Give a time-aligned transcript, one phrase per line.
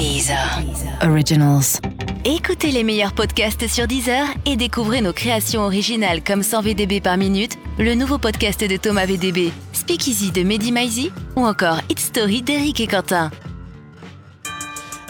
[0.00, 0.62] Deezer.
[1.02, 1.78] Originals.
[2.24, 7.18] Écoutez les meilleurs podcasts sur Deezer et découvrez nos créations originales comme 100 VDB par
[7.18, 12.40] minute, le nouveau podcast de Thomas VDB, Speakeasy de Mehdi Maizi ou encore Hit Story
[12.40, 13.30] d'Eric et Quentin.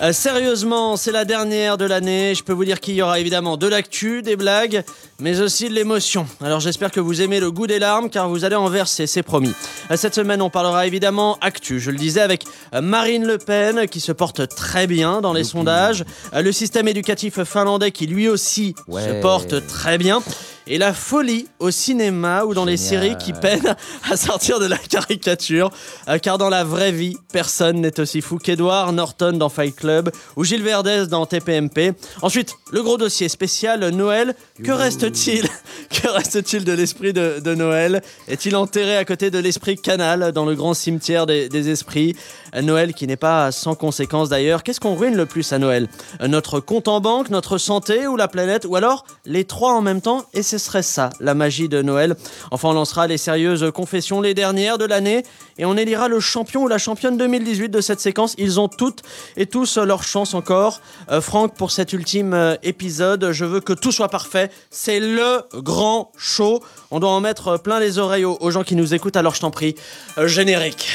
[0.03, 2.35] Euh, sérieusement, c'est la dernière de l'année.
[2.35, 4.83] Je peux vous dire qu'il y aura évidemment de l'actu, des blagues,
[5.21, 6.27] mais aussi de l'émotion.
[6.43, 9.23] Alors j'espère que vous aimez le goût des larmes, car vous allez en verser, c'est
[9.23, 9.53] promis.
[9.91, 11.81] Euh, Cette semaine, on parlera évidemment actu.
[11.81, 12.45] Je le disais avec
[12.75, 16.05] euh, Marine Le Pen, qui se porte très bien dans les sondages.
[16.35, 20.23] Euh, Le système éducatif finlandais, qui lui aussi se porte très bien.
[20.67, 23.75] Et la folie au cinéma ou dans les séries qui peinent
[24.11, 25.71] à sortir de la caricature.
[26.07, 30.13] Euh, car dans la vraie vie, personne n'est aussi fou qu'Edward Norton dans Fight Club
[30.37, 31.95] ou Gilles Verdez dans TPMP.
[32.23, 34.37] Ensuite, le gros dossier spécial Noël.
[34.63, 34.71] Que
[35.11, 35.49] reste-t-il
[35.91, 38.01] Que reste-t-il de l'esprit de, Noël?
[38.29, 42.15] Est-il enterré à côté de l'esprit Canal dans le grand cimetière des, esprits?
[42.63, 44.63] Noël qui n'est pas sans conséquences d'ailleurs.
[44.63, 45.89] Qu'est-ce qu'on ruine le plus à Noël?
[46.21, 50.01] Notre compte en banque, notre santé ou la planète Ou alors les trois en même
[50.01, 50.25] temps?
[50.33, 52.15] Et ce serait ça, la magie de Noël.
[52.53, 55.25] Enfin, on lancera les sérieuses confessions, les dernières de l'année.
[55.59, 58.35] Et on élira le champion ou la championne 2018 de cette séquence.
[58.39, 59.03] Ils ont toutes
[59.37, 60.81] et tous leur chance encore.
[61.11, 64.51] Euh, Franck, pour cet ultime euh, épisode, je veux que tout soit parfait.
[64.71, 66.63] C'est le grand show.
[66.91, 69.17] On doit en mettre euh, plein les oreilles aux, aux gens qui nous écoutent.
[69.17, 69.75] Alors je t'en prie,
[70.19, 70.89] euh, générique.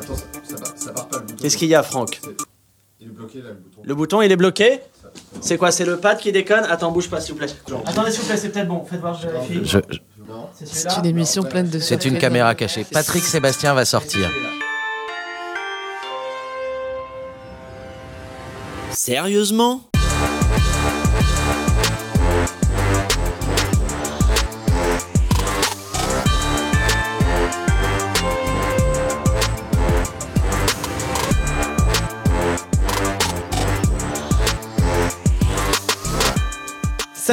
[0.00, 1.36] Attends, ça, ça, part, ça part pas le bouton.
[1.42, 2.20] Qu'est-ce qu'il y a, Franck
[3.00, 3.80] Il est bloqué là le bouton.
[3.84, 4.80] Le bouton, il est bloqué
[5.40, 7.48] C'est quoi C'est le pad qui déconne Attends, bouge pas, s'il vous plaît.
[7.86, 8.84] Attendez, s'il vous plaît, c'est peut-être bon.
[8.84, 9.60] Faites voir, je vérifie.
[9.64, 9.78] Je-
[10.28, 10.48] Non.
[10.54, 12.84] C'est une émission pleine de c'est une caméra cachée.
[12.84, 14.30] Patrick Sébastien va sortir.
[18.92, 19.80] Sérieusement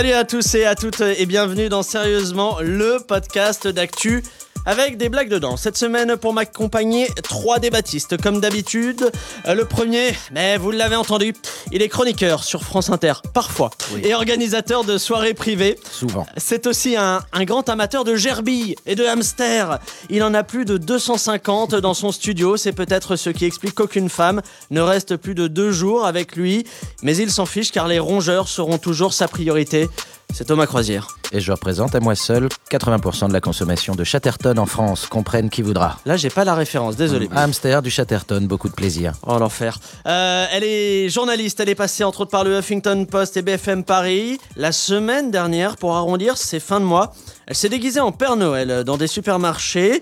[0.02, 4.24] Salut à tous et à toutes et bienvenue dans Sérieusement, le podcast d'actu
[4.66, 5.58] avec des blagues dedans.
[5.58, 8.22] Cette semaine, pour m'accompagner, trois débattistes.
[8.22, 9.10] Comme d'habitude,
[9.48, 11.34] Euh, le premier, mais vous l'avez entendu,
[11.72, 14.02] il est chroniqueur sur France Inter, parfois, Oui.
[14.04, 15.80] et organisateur de soirées privées.
[15.92, 16.26] Souvent.
[16.38, 19.80] C'est aussi un, un grand amateur de gerbilles et de hamsters.
[20.10, 22.58] Il en a plus de 250 dans son studio.
[22.58, 26.66] C'est peut-être ce qui explique qu'aucune femme ne reste plus de deux jours avec lui.
[27.02, 29.90] Mais il s'en fiche car les rongeurs seront toujours sa priorité.
[30.34, 31.08] C'est Thomas Croisière.
[31.34, 35.06] Et je représente à moi seul 80% de la consommation de Chatterton en France.
[35.08, 35.98] Comprenne qui voudra.
[36.06, 37.30] Là, j'ai pas la référence, désolé.
[37.36, 39.14] Hamster du Chatterton, beaucoup de plaisir.
[39.28, 39.78] Oh l'enfer.
[40.08, 43.84] Euh, elle est journaliste, elle est passée entre autres par le Huffington Post et BFM
[43.84, 44.40] Paris.
[44.56, 47.14] La semaine dernière, pour arrondir ses fins de mois,
[47.48, 50.02] elle s'est déguisée en Père Noël dans des supermarchés.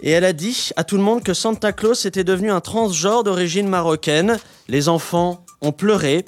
[0.00, 3.24] Et elle a dit à tout le monde que Santa Claus était devenu un transgenre
[3.24, 4.38] d'origine marocaine.
[4.68, 6.24] Les enfants ont pleuré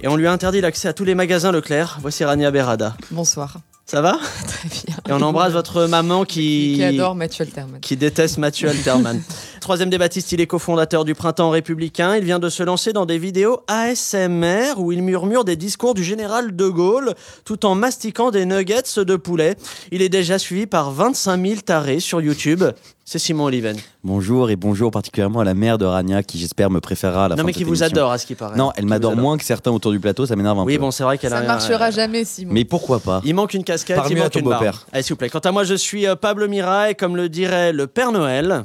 [0.00, 1.98] et on lui a interdit l'accès à tous les magasins Leclerc.
[2.00, 2.96] Voici Rania Berada.
[3.10, 3.58] Bonsoir.
[3.86, 4.96] Ça va Très bien.
[5.08, 6.74] Et on embrasse votre maman qui...
[6.76, 7.80] Qui adore Mathieu Alterman.
[7.80, 9.22] qui déteste Mathieu Alterman.
[9.60, 12.16] Troisième des Baptistes, il est cofondateur du Printemps républicain.
[12.16, 16.02] Il vient de se lancer dans des vidéos ASMR où il murmure des discours du
[16.02, 19.56] général de Gaulle tout en mastiquant des nuggets de poulet.
[19.92, 22.64] Il est déjà suivi par 25 000 tarés sur YouTube.
[23.06, 23.76] C'est Simon Oliven.
[24.02, 27.36] Bonjour et bonjour particulièrement à la mère de Rania qui j'espère me préférera à la
[27.36, 27.96] Non fin mais de qui cette vous émission.
[27.98, 28.56] adore à ce qui paraît.
[28.56, 29.22] Non, elle m'adore adore.
[29.22, 30.80] moins que certains autour du plateau, ça m'énerve un Oui peu.
[30.80, 31.42] bon c'est vrai qu'elle Ça a...
[31.42, 32.54] marchera jamais, Simon.
[32.54, 34.86] Mais pourquoi pas Il manque une casquette, Parle il mieux à manque ton une beau-père.
[34.90, 35.28] Allez s'il vous plaît.
[35.28, 38.64] Quant à moi je suis euh, Pablo Mira et comme le dirait le Père Noël...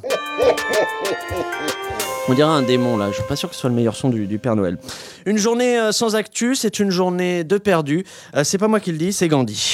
[2.30, 4.08] On dirait un démon là, je suis pas sûr que ce soit le meilleur son
[4.10, 4.78] du, du Père Noël.
[5.26, 8.06] Une journée euh, sans actu, c'est une journée de perdu.
[8.36, 9.74] Euh, c'est pas moi qui le dis, c'est Gandhi.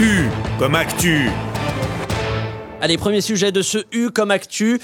[0.00, 0.24] U
[0.58, 1.28] comme actu.
[2.80, 4.80] Allez, premier sujet de ce U comme actu.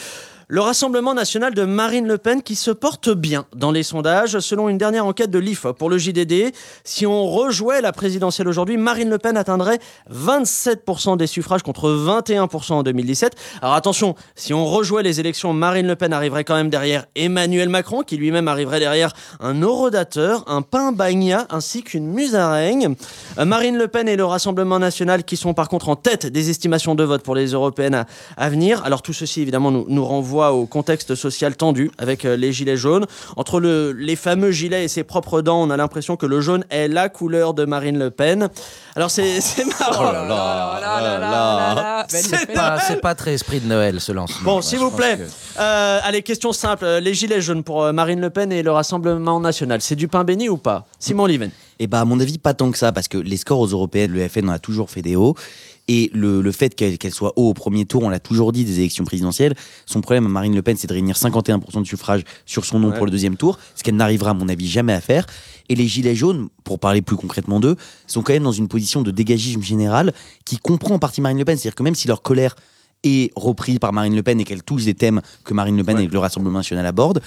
[0.52, 4.40] Le Rassemblement national de Marine Le Pen qui se porte bien dans les sondages.
[4.40, 6.52] Selon une dernière enquête de l'IFOP pour le JDD,
[6.82, 9.78] si on rejouait la présidentielle aujourd'hui, Marine Le Pen atteindrait
[10.12, 13.36] 27% des suffrages contre 21% en 2017.
[13.62, 17.68] Alors attention, si on rejouait les élections, Marine Le Pen arriverait quand même derrière Emmanuel
[17.68, 22.96] Macron, qui lui-même arriverait derrière un orodateur, un pain bagna ainsi qu'une musaraigne.
[23.38, 26.50] Euh, Marine Le Pen et le Rassemblement national qui sont par contre en tête des
[26.50, 28.04] estimations de vote pour les européennes
[28.36, 28.82] à, venir.
[28.84, 33.06] Alors tout ceci évidemment nous renvoie au contexte social tendu avec euh, les gilets jaunes.
[33.36, 36.64] Entre le, les fameux gilets et ses propres dents, on a l'impression que le jaune
[36.70, 38.48] est la couleur de Marine Le Pen.
[38.96, 40.02] Alors c'est c'est marrant.
[40.04, 42.06] Là là là là là là.
[42.08, 43.00] C'est.
[43.00, 44.38] Pas- très esprit de Noël ce lancement.
[44.54, 45.18] Bon, s'il je vous plaît.
[45.18, 46.84] que- Euh, allez, question simple.
[46.84, 50.24] Euh, Les gilets jaunes pour Marine Le Pen et le Rassemblement national, c'est du pain
[50.24, 50.86] béni ou pas?
[50.98, 51.50] Simon Oliven.
[51.80, 54.12] Et bah à mon avis pas tant que ça parce que les scores aux européennes,
[54.12, 55.34] le FN en a toujours fait des hauts.
[55.92, 58.78] Et le, le fait qu'elle soit haut au premier tour, on l'a toujours dit, des
[58.78, 59.56] élections présidentielles,
[59.86, 62.90] son problème à Marine Le Pen, c'est de réunir 51% de suffrages sur son nom
[62.90, 62.96] Ouais.
[62.96, 65.26] pour le deuxième tour, ce qu'elle n'arrivera, à mon avis, jamais à faire.
[65.68, 67.74] Et les Gilets jaunes, pour parler plus concrètement d'eux,
[68.06, 70.12] sont quand même dans une position de dégagisme général
[70.44, 71.56] qui comprend en partie Marine Le Pen.
[71.56, 72.54] C'est-à-dire que même si leur colère
[73.02, 75.96] est reprise par Marine Le Pen et qu'elle touche des thèmes que Marine Le Pen
[75.96, 76.04] Ouais.
[76.04, 77.20] et le Rassemblement national abordent,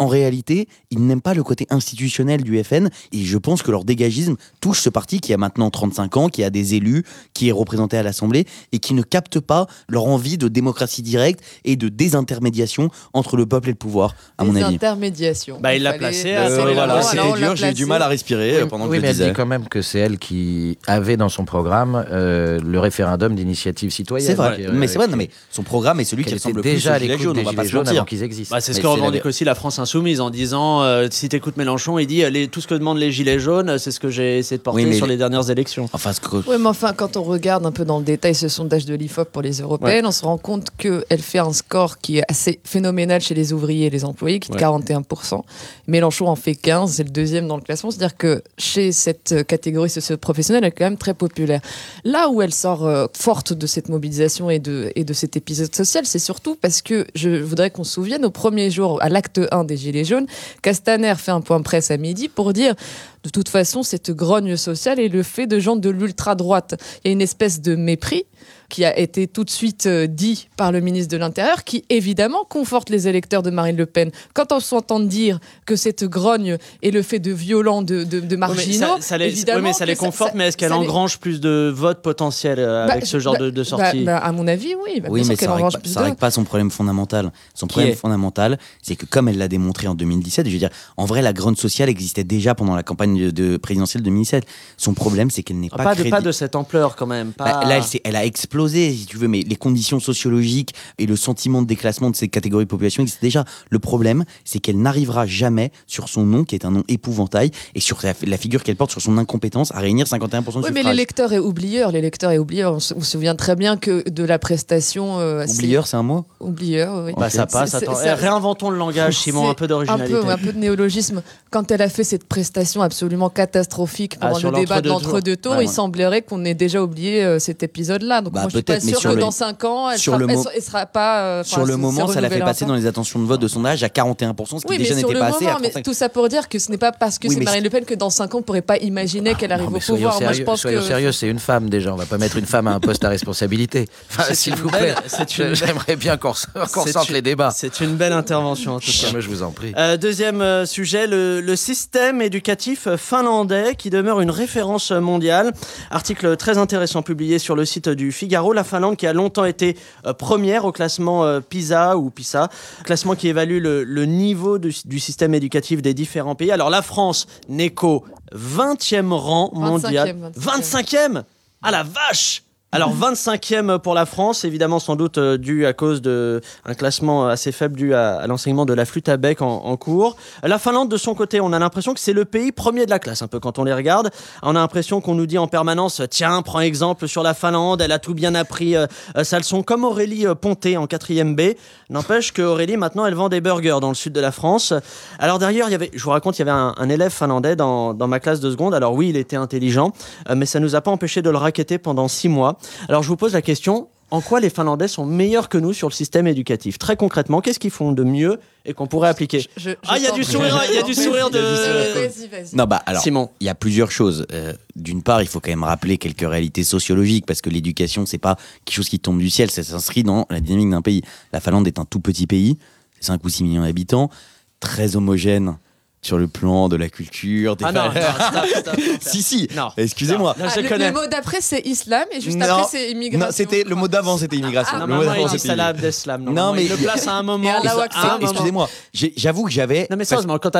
[0.00, 3.84] en réalité, ils n'aiment pas le côté institutionnel du FN et je pense que leur
[3.84, 7.04] dégagisme touche ce parti qui a maintenant 35 ans, qui a des élus,
[7.34, 11.40] qui est représenté à l'Assemblée et qui ne capte pas leur envie de démocratie directe
[11.66, 14.74] et de désintermédiation entre le peuple et le pouvoir, à mon avis.
[14.76, 15.58] intermédiations.
[15.60, 18.56] Bah, il l'a placé Euh, voilà, c'était l'a dur, j'ai eu du mal à respirer
[18.62, 19.32] euh, pendant oui, que je mais le elle dit disais.
[19.34, 24.26] quand même que c'est elle qui avait dans son programme euh, le référendum d'initiative citoyenne.
[24.26, 26.38] C'est vrai, qui- mais c'est vrai, qui- non, mais son programme est celui qui qu'elle
[26.38, 28.06] ressemble le plus déjà aux à Gilets jaunes, on va pas se mentir.
[28.06, 28.54] qu'ils existent.
[28.54, 31.98] Bah, c'est ce que revendique aussi la France Insoumise en disant euh, si t'écoutes Mélenchon,
[31.98, 34.38] il dit euh, les- tout ce que demandent les Gilets jaunes, c'est ce que j'ai
[34.38, 35.88] essayé de porter Oui, sur les- les dernières élections.
[35.92, 38.46] Enfin, ce que- Oui, mais enfin, quand on regarde un peu dans le détail ce
[38.48, 42.18] sondage de l'IFOP pour les européennes, on se rend compte qu'elle fait un score qui
[42.18, 44.60] est assez phénoménal chez les ouvriers et les employés, qui est de Ouais.
[44.60, 45.44] 41%.
[45.88, 47.90] Mélenchon en fait 15, c'est le deuxième dans le classement.
[47.90, 51.62] C'est-à-dire que chez cette catégorie socio-professionnelle, elle est quand même très populaire.
[52.04, 55.74] Là où elle sort euh, forte de cette mobilisation et de, et de cet épisode
[55.74, 59.40] social, c'est surtout parce que je voudrais qu'on se souvienne, au premier jour, à l'acte
[59.50, 60.26] 1 des Gilets jaunes,
[60.62, 62.74] Castaner fait un point presse à midi pour dire
[63.22, 66.74] de toute façon, cette grogne sociale est le fait de gens de l'ultra-droite.
[67.04, 68.24] Il y a une espèce de mépris
[68.70, 72.44] qui a été tout de suite euh, dit par le ministre de l'Intérieur, qui évidemment
[72.48, 74.10] conforte les électeurs de Marine Le Pen.
[74.32, 78.36] Quand on s'entend dire que cette grogne est le fait de violents, de, de, de
[78.36, 81.18] marginaux, ça, ça les, évidemment mais ça les conforte, ça- mais est-ce qu'elle les- engrange
[81.18, 84.18] plus de votes potentiels euh, Bah, avec ce genre bah, de, de bah, sortie bah,
[84.18, 85.00] À mon avis, oui.
[85.00, 87.32] Bah, Oui, mais ça de- règle pas son problème fondamental.
[87.54, 90.58] Son Qui problème est fondamental, c'est que comme elle l'a démontré en 2017, je veux
[90.58, 94.44] dire, en vrai, la grogne sociale existait déjà pendant la campagne de, de présidentielle 2017.
[94.76, 97.32] Son problème, c'est qu'elle n'est Ah, pas, pas, de, pas de cette ampleur quand même.
[97.32, 97.44] Pas...
[97.62, 101.62] Bah, là, elle a explosé, si tu veux, mais les conditions sociologiques et le sentiment
[101.62, 103.44] de déclassement de ces catégories de population existent déjà.
[103.70, 107.80] Le problème, c'est qu'elle n'arrivera jamais sur son nom, qui est un nom épouvantail, et
[107.80, 110.80] sur la, la figure qu'elle porte, sur son incompétence, à réunir 51% de Oui, mais
[110.80, 110.84] suffrages.
[110.86, 111.92] l'électeur est oublieur.
[111.92, 112.74] L'électeur est oublieur.
[112.74, 115.18] On se, on se souvient très bien que de la prestation.
[115.20, 116.24] euh, c'est- Oublieur, c'est un mot?
[116.40, 117.12] Oublieur, oui.
[117.16, 117.74] Bah, ça passe.
[117.74, 120.12] Attends, Eh, réinventons le langage, Simon, un peu un d'originalité.
[120.20, 121.22] peu, un peu de néologisme.
[121.50, 125.06] Quand elle a fait cette prestation absolument catastrophique Ah, pendant sur le débat de l'entre-deux
[125.10, 125.72] l'entre-deux tours, Ouais, il ouais.
[125.74, 128.22] semblerait qu'on ait déjà oublié euh, cet épisode-là.
[128.22, 130.12] Donc Bah, moi, je suis peut-être, pas sur que le- dans 5 ans, elle sur
[130.12, 131.20] sera, le elle mo- sera- elle sera pas.
[131.22, 132.76] euh, Sur le moment, ça l'a fait passer encore.
[132.76, 135.14] dans les attentions de vote de sondage à 41%, ce qui Oui, déjà mais n'était
[135.18, 135.44] pas assez.
[135.44, 135.84] moment, à mais 35.
[135.84, 137.84] tout ça pour dire que ce n'est pas parce que Oui, c'est Marine Le Pen
[137.84, 140.12] que dans 5 ans, on ne pourrait pas imaginer qu'elle arrive Non, au pouvoir.
[140.14, 141.92] Moi, je sérieux, pense soyons que sérieux, c'est une femme déjà.
[141.92, 143.86] On va pas mettre une femme à un poste à responsabilité.
[144.10, 144.94] Enfin, C'est s'il vous plaît.
[145.38, 147.50] une J'aimerais bien qu'on une- les débats.
[147.54, 149.20] C'est une belle intervention en tout cas.
[149.20, 149.72] Je vous en prie.
[149.76, 155.52] Euh, deuxième euh, sujet, le, le système éducatif finlandais qui demeure une référence mondiale.
[155.90, 158.39] Article très intéressant publié sur le site du Figaro.
[158.52, 159.76] La Finlande qui a longtemps été
[160.06, 162.48] euh, première au classement euh, PISA ou PISA,
[162.84, 166.50] classement qui évalue le, le niveau du, du système éducatif des différents pays.
[166.50, 168.04] Alors la France n'est qu'au
[168.34, 170.16] 20e rang mondial.
[170.36, 171.20] 25e.
[171.20, 171.22] 25e
[171.62, 172.42] Ah la vache
[172.72, 177.26] alors 25e pour la France, évidemment sans doute euh, dû à cause de un classement
[177.26, 180.16] assez faible dû à, l'enseignement de la flûte à bec en, cours.
[180.42, 182.98] La Finlande de son côté, on a l'impression que c'est le pays premier de la
[182.98, 184.10] classe un peu quand on les regarde.
[184.42, 187.92] On a l'impression qu'on nous dit en permanence tiens prends exemple sur la Finlande, elle
[187.92, 188.86] a tout bien appris euh,
[189.16, 191.56] euh, sa leçon comme Aurélie euh, Ponté en 4e B.
[191.90, 194.72] N'empêche que Aurélie maintenant elle vend des burgers dans le sud de la France.
[195.18, 197.94] Alors d'ailleurs il y avait, je vous raconte, il y avait un, élève finlandais dans,
[197.94, 198.74] ma classe de seconde.
[198.74, 199.92] Alors oui il était intelligent,
[200.28, 202.58] euh, mais ça nous a pas empêché de le raqueter pendant six mois.
[202.88, 205.88] Alors je vous pose la question, en quoi les Finlandais sont meilleurs que nous sur
[205.88, 206.78] le système éducatif?
[206.78, 209.40] Très concrètement, qu'est-ce qu'ils font de mieux et qu'on pourrait appliquer?
[209.56, 211.38] Je- je Ah, il y a du sourire, il y a du Vas-y, sourire de-
[211.38, 212.56] Vas-y, vas-y.
[212.56, 213.30] Non, bah alors, Simon.
[213.40, 214.26] il y a plusieurs choses.
[214.32, 218.18] Euh, D'une part, il faut quand même rappeler quelques réalités sociologiques parce que l'éducation, c'est
[218.18, 221.02] pas quelque chose qui tombe du ciel, ça s'inscrit dans la dynamique d'un pays.
[221.32, 222.56] La Finlande est un tout petit pays,
[223.00, 224.10] 5 ou 6 millions d'habitants,
[224.58, 225.56] très homogène
[226.02, 228.14] sur le plan de la culture, des Ah non, non, valeurs.
[228.14, 228.80] stop, stop, stop.
[229.02, 230.34] si, si, excusez-moi.
[230.42, 233.26] Ah, le, mot d'après, c'est islam et juste Non, après, c'est immigration.
[233.26, 234.78] Non, c'était le mot d'avant, c'était immigration.
[234.78, 236.24] Non, le mais mot d'avant, c'était Salah Abdeslam.
[236.24, 237.50] Non, Non, mais- il le place à un moment.
[237.58, 238.18] Akbar.
[238.18, 238.30] moment.
[238.30, 239.86] Excusez-moi, j'avoue que j'avais.
[239.90, 240.50] Non mais sérieusement, quand,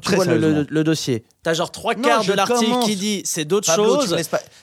[0.00, 0.66] tu vois le, le- sérieusement.
[0.70, 4.14] le dossier, t'as genre trois quarts de l'article qui dit c'est d'autres choses.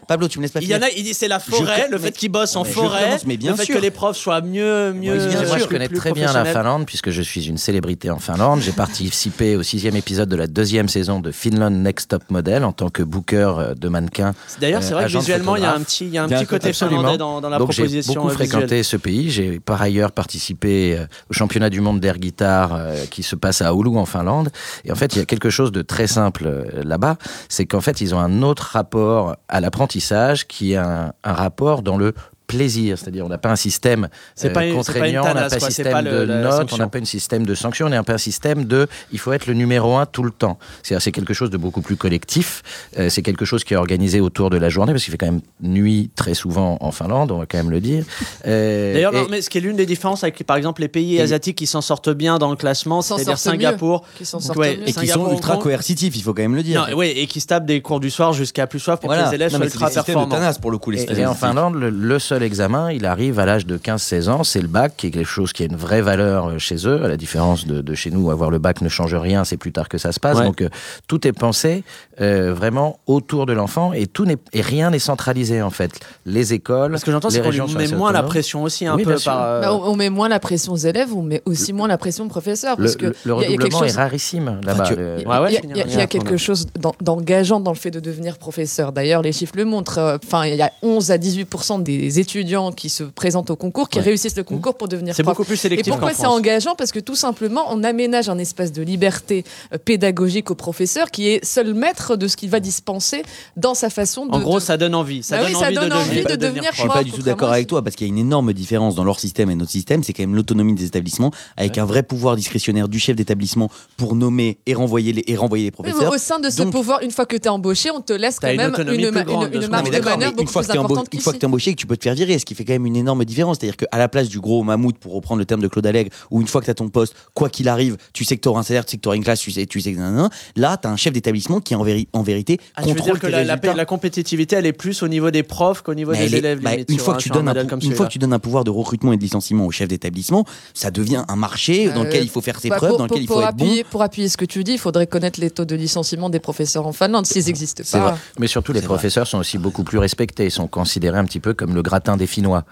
[0.07, 1.97] Pablo, tu me laisses pas Il y en a, il dit c'est la forêt, le
[1.97, 3.75] fait qu'ils bossent en forêt, commence, mais bien le fait sûr.
[3.75, 6.45] que les profs soient mieux, Moi, je connais très bien la.
[6.45, 8.61] Finlande puisque je suis une célébrité en Finlande.
[8.61, 12.71] J'ai participé au sixième épisode de la deuxième saison de Finland Next Top Model en
[12.71, 14.33] tant que booker euh, de mannequin.
[14.59, 16.23] D'ailleurs, c'est Euh, vrai que de visuellement, il y a un petit, il y a
[16.23, 16.97] un Il y a petit un côté Absolument.
[16.99, 18.49] finlandais dans, dans la Donc j'ai proposition beaucoup euh, visuelle.
[18.49, 19.29] fréquenté ce pays.
[19.31, 23.61] J'ai par ailleurs participé euh, au championnat du monde d'air guitare euh, qui se passe
[23.61, 24.49] à Oulu en Finlande.
[24.85, 27.17] Et en fait, il y a quelque chose de très simple euh, là-bas,
[27.49, 31.81] c'est qu'en fait, ils ont un autre rapport à l'apprentissage qui est un, un rapport
[31.81, 32.13] dans le
[32.55, 34.08] plaisir, c'est-à-dire on n'a pas un système
[34.43, 36.88] euh, pas pas contraignant, on n'a pas un système pas le- de notes, on n'a
[36.88, 39.53] pas un système de sanctions, on n'a pas un système de il faut être le
[39.53, 40.58] numéro un tout le temps.
[40.84, 42.62] C'est-à-dire c'est quelque chose de beaucoup plus collectif,
[43.00, 45.31] euh, c'est quelque chose qui est organisé autour de la journée parce qu'il fait quand
[45.31, 48.03] même nuit très souvent en Finlande, on va quand même le dire.
[48.48, 51.17] Euh, D'ailleurs, et- mais ce qui est l'une des différences avec, par exemple, les pays
[51.17, 53.36] Et- asiatiques qui s'en sortent bien dans le classement, c'est-à-dire mieux.
[53.38, 54.03] Singapour.
[54.17, 54.89] Qui s'en sortent Ouais, mieux.
[54.89, 56.88] Et qui sont ultra coercitifs, il faut quand même le dire.
[56.89, 59.15] Non, oui, et qui se tapent des cours du soir jusqu'à plus soif pour que
[59.15, 60.51] les élèves Non, soient ultra performants.
[60.62, 61.36] pour le coup, les Et, en.
[61.36, 64.93] Finlande, le, le seul examen, il arrive à l'âge de 15-16 ans, c'est le bac,
[64.98, 67.65] qui est quelque chose qui a une vraie valeur euh, chez eux, à la différence
[67.67, 69.98] de, de chez nous, où avoir le bac ne change rien, c'est plus tard que
[69.98, 70.38] ça se passe.
[70.38, 70.45] Ouais.
[70.45, 70.69] Donc euh,
[71.07, 71.83] tout est pensé
[72.19, 75.91] euh, vraiment autour de l'enfant et tout n'est et rien n'est centralisé en fait.
[76.25, 79.03] Les écoles, Parce que j'entends, les c'est qu'on met moins la pression aussi, un Oui,
[79.03, 79.41] peu par.
[79.43, 81.98] euh, Bah, on on met moins la pression aux élèves, on met aussi moins la
[81.98, 82.75] pression aux professeurs.
[82.77, 84.83] Le, Parce que le- y a- quelque redoublement est rarissime là-bas.
[84.86, 85.53] tu- Il y Ouais, a- il
[85.91, 88.91] y y y quelque chose d'en- d'engageant dans le fait de devenir professeur.
[88.91, 89.98] D'ailleurs, les chiffres le montrent.
[90.00, 93.89] Euh, Enfin, il y a 11 à 18 des étudiants qui se présentent au concours,
[93.89, 94.05] qui Ouais.
[94.05, 95.35] réussissent le concours pour devenir C'est prof.
[95.35, 96.75] beaucoup plus Et sélectif qu'en pourquoi c'est engageant?
[96.75, 101.27] Parce que tout simplement, on aménage un espace de liberté euh, pédagogique au professeur qui
[101.29, 103.23] est seul maître de ce qu'il va dispenser
[103.57, 104.31] dans sa façon de.
[104.31, 105.23] En gros, de- ça donne envie.
[105.23, 106.83] Ça Bah donne oui, ça envie de donne envie devenir, de de devenir Je suis
[106.83, 106.88] prof.
[106.88, 109.03] pas prof, du tout d'accord avec toi parce qu'il y a une énorme différence dans
[109.03, 112.35] leur système et notre système, c'est quand même l'autonomie des établissements avec un vrai pouvoir
[112.35, 116.13] discrétionnaire du chef d'établissement pour nommer et renvoyer les, et renvoyer les Oui, mais professeurs.
[116.13, 118.39] au sein de ce Donc- pouvoir, une fois que tu es embauché, on te laisse
[118.39, 121.47] quand même une, une- marge de manœuvre beaucoup plus importante une fois que tu es
[121.47, 123.25] embauché et que tu peux te faire virer, ce qui fait quand même une énorme
[123.25, 123.58] différence.
[123.60, 126.41] C'est-à-dire qu'à la place du gros mammouth, pour reprendre le terme de Claude Allègre, où
[126.41, 128.62] une fois que tu as ton poste, quoi qu'il arrive, tu sais que tu auras
[128.62, 130.13] un salaire, tu sais que tu auras une classe, tu sais, tu sais que nan,
[130.13, 130.30] nan, nan.
[130.56, 133.13] là, tu as un chef d'établissement qui, en, véri- en vérité, Ah, tu veux contrôle
[133.13, 135.94] dire que tes la, la- la compétitivité, elle est plus au niveau des profs qu'au
[135.94, 136.62] niveau Mais des est- élèves.
[136.62, 137.91] bah, limite, une fois un- que tu un donnes un, modèle pou- comme une fois
[137.96, 138.08] celui-là.
[138.08, 141.24] que tu donnes un pouvoir de recrutement et de licenciement au chef d'établissement, ça devient
[141.27, 143.27] un marché dans Euh, lequel il faut faire ses Bah, preuves, pour, dans lequel il
[143.27, 143.68] faut pour être bon.
[143.89, 146.86] pour appuyer ce que tu dis, il faudrait connaître les taux de licenciement des professeurs
[146.88, 148.12] en Finlande, s'ils n'existent C'est pas.
[148.12, 148.20] vrai.
[148.39, 151.53] Mais surtout, les professeurs sont aussi beaucoup plus respectés, ils sont considérés un petit peu
[151.53, 151.82] comme le
[152.17, 152.63] des Finnois.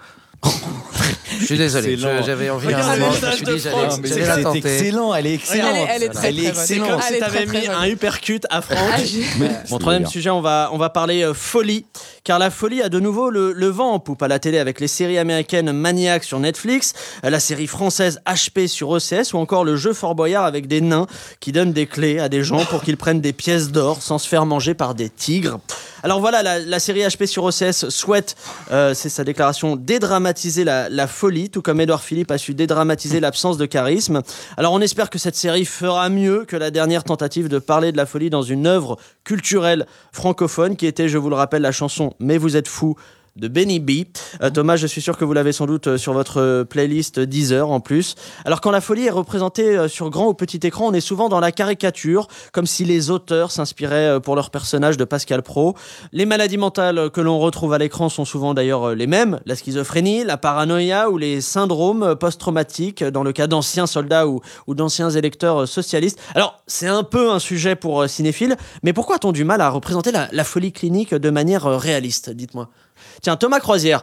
[1.40, 3.44] Je suis désolé, j'avais envie Regarde un le moment, je suis
[4.08, 4.58] j'allais la tenter.
[4.58, 5.68] excellent, elle est excellente.
[5.74, 6.64] Elle est- elle est très, Elle est très bonne.
[6.66, 7.02] C'est comme excellente.
[7.12, 7.90] Elle t'avais très, mis très un bonne.
[7.90, 8.78] uppercut à Franck.
[8.92, 10.10] Ah, Mon troisième bien.
[10.10, 11.84] sujet, on va, on va parler euh, folie,
[12.24, 14.80] car la folie a de nouveau le, le vent en poupe à la télé avec
[14.80, 16.92] les séries américaines Maniac sur Netflix,
[17.22, 21.06] la série française HP sur ECS ou encore le jeu Fort Boyard avec des nains
[21.40, 24.28] qui donnent des clés à des gens pour qu'ils prennent des pièces d'or sans se
[24.28, 25.60] faire manger par des tigres.
[26.02, 28.34] Alors voilà, la, la série HP sur OCS souhaite,
[28.72, 30.29] euh, c'est sa déclaration, dédramatiser
[30.64, 34.22] la, la folie, tout comme Edouard Philippe a su dédramatiser l'absence de charisme.
[34.56, 37.96] Alors on espère que cette série fera mieux que la dernière tentative de parler de
[37.96, 42.14] la folie dans une œuvre culturelle francophone qui était, je vous le rappelle, la chanson
[42.20, 42.96] Mais vous êtes fou
[43.36, 43.90] de Benny B.
[44.42, 47.20] Euh, Thomas, je suis sûr que vous l'avez sans doute euh, sur votre euh, playlist
[47.20, 48.14] Deezer en plus.
[48.44, 51.40] Alors quand la folie est représentée sur grand ou petit écran, on est souvent dans
[51.40, 55.74] la caricature, comme si les auteurs s'inspiraient pour leur personnage de Pascal Pro.
[56.12, 60.24] Les maladies mentales que l'on retrouve à l'écran sont souvent d'ailleurs les mêmes, la schizophrénie,
[60.24, 66.18] la paranoïa ou les syndromes post-traumatiques dans le cas d'anciens soldats ou, d'anciens électeurs socialistes.
[66.34, 70.12] Alors c'est un peu un sujet pour cinéphiles, mais pourquoi a-t-on du mal à représenter
[70.12, 72.30] la, folie clinique de manière réaliste?
[72.30, 72.68] Dites-moi.
[73.22, 74.02] Tiens, Thomas Croisière,